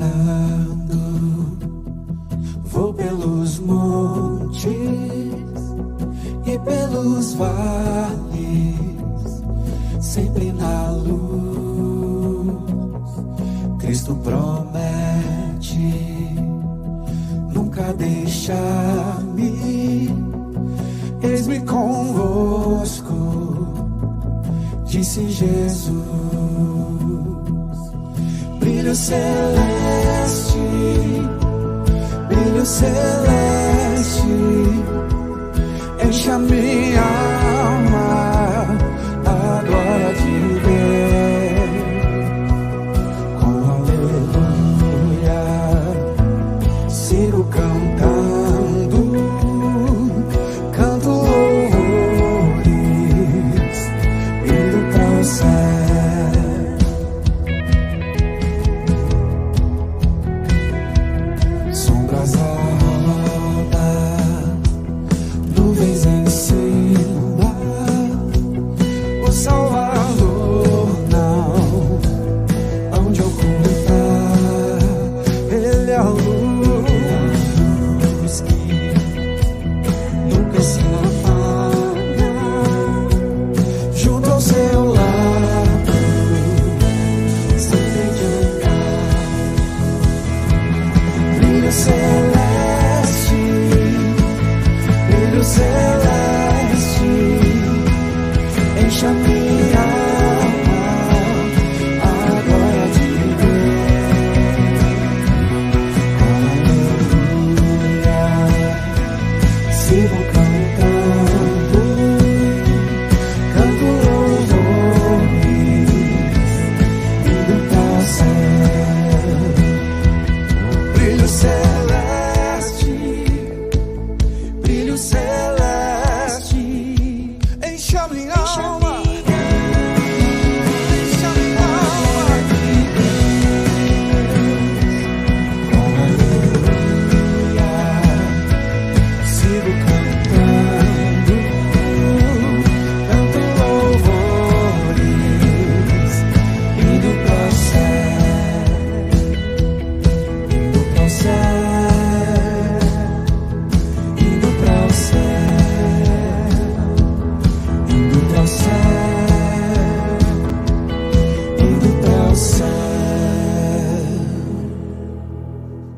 vou 2.66 2.94
pelos 2.94 3.58
montes 3.58 4.68
e 6.46 6.60
pelos 6.60 7.34
vales, 7.34 7.97
nunca 18.48 18.54
deixar-me. 18.54 20.10
Eis-me 21.22 21.60
convosco, 21.62 23.14
disse 24.86 25.30
Jesus 25.30 25.98
brilho 28.60 28.96
celeste, 28.96 30.58
brilho 32.30 32.66
celeste, 32.66 33.77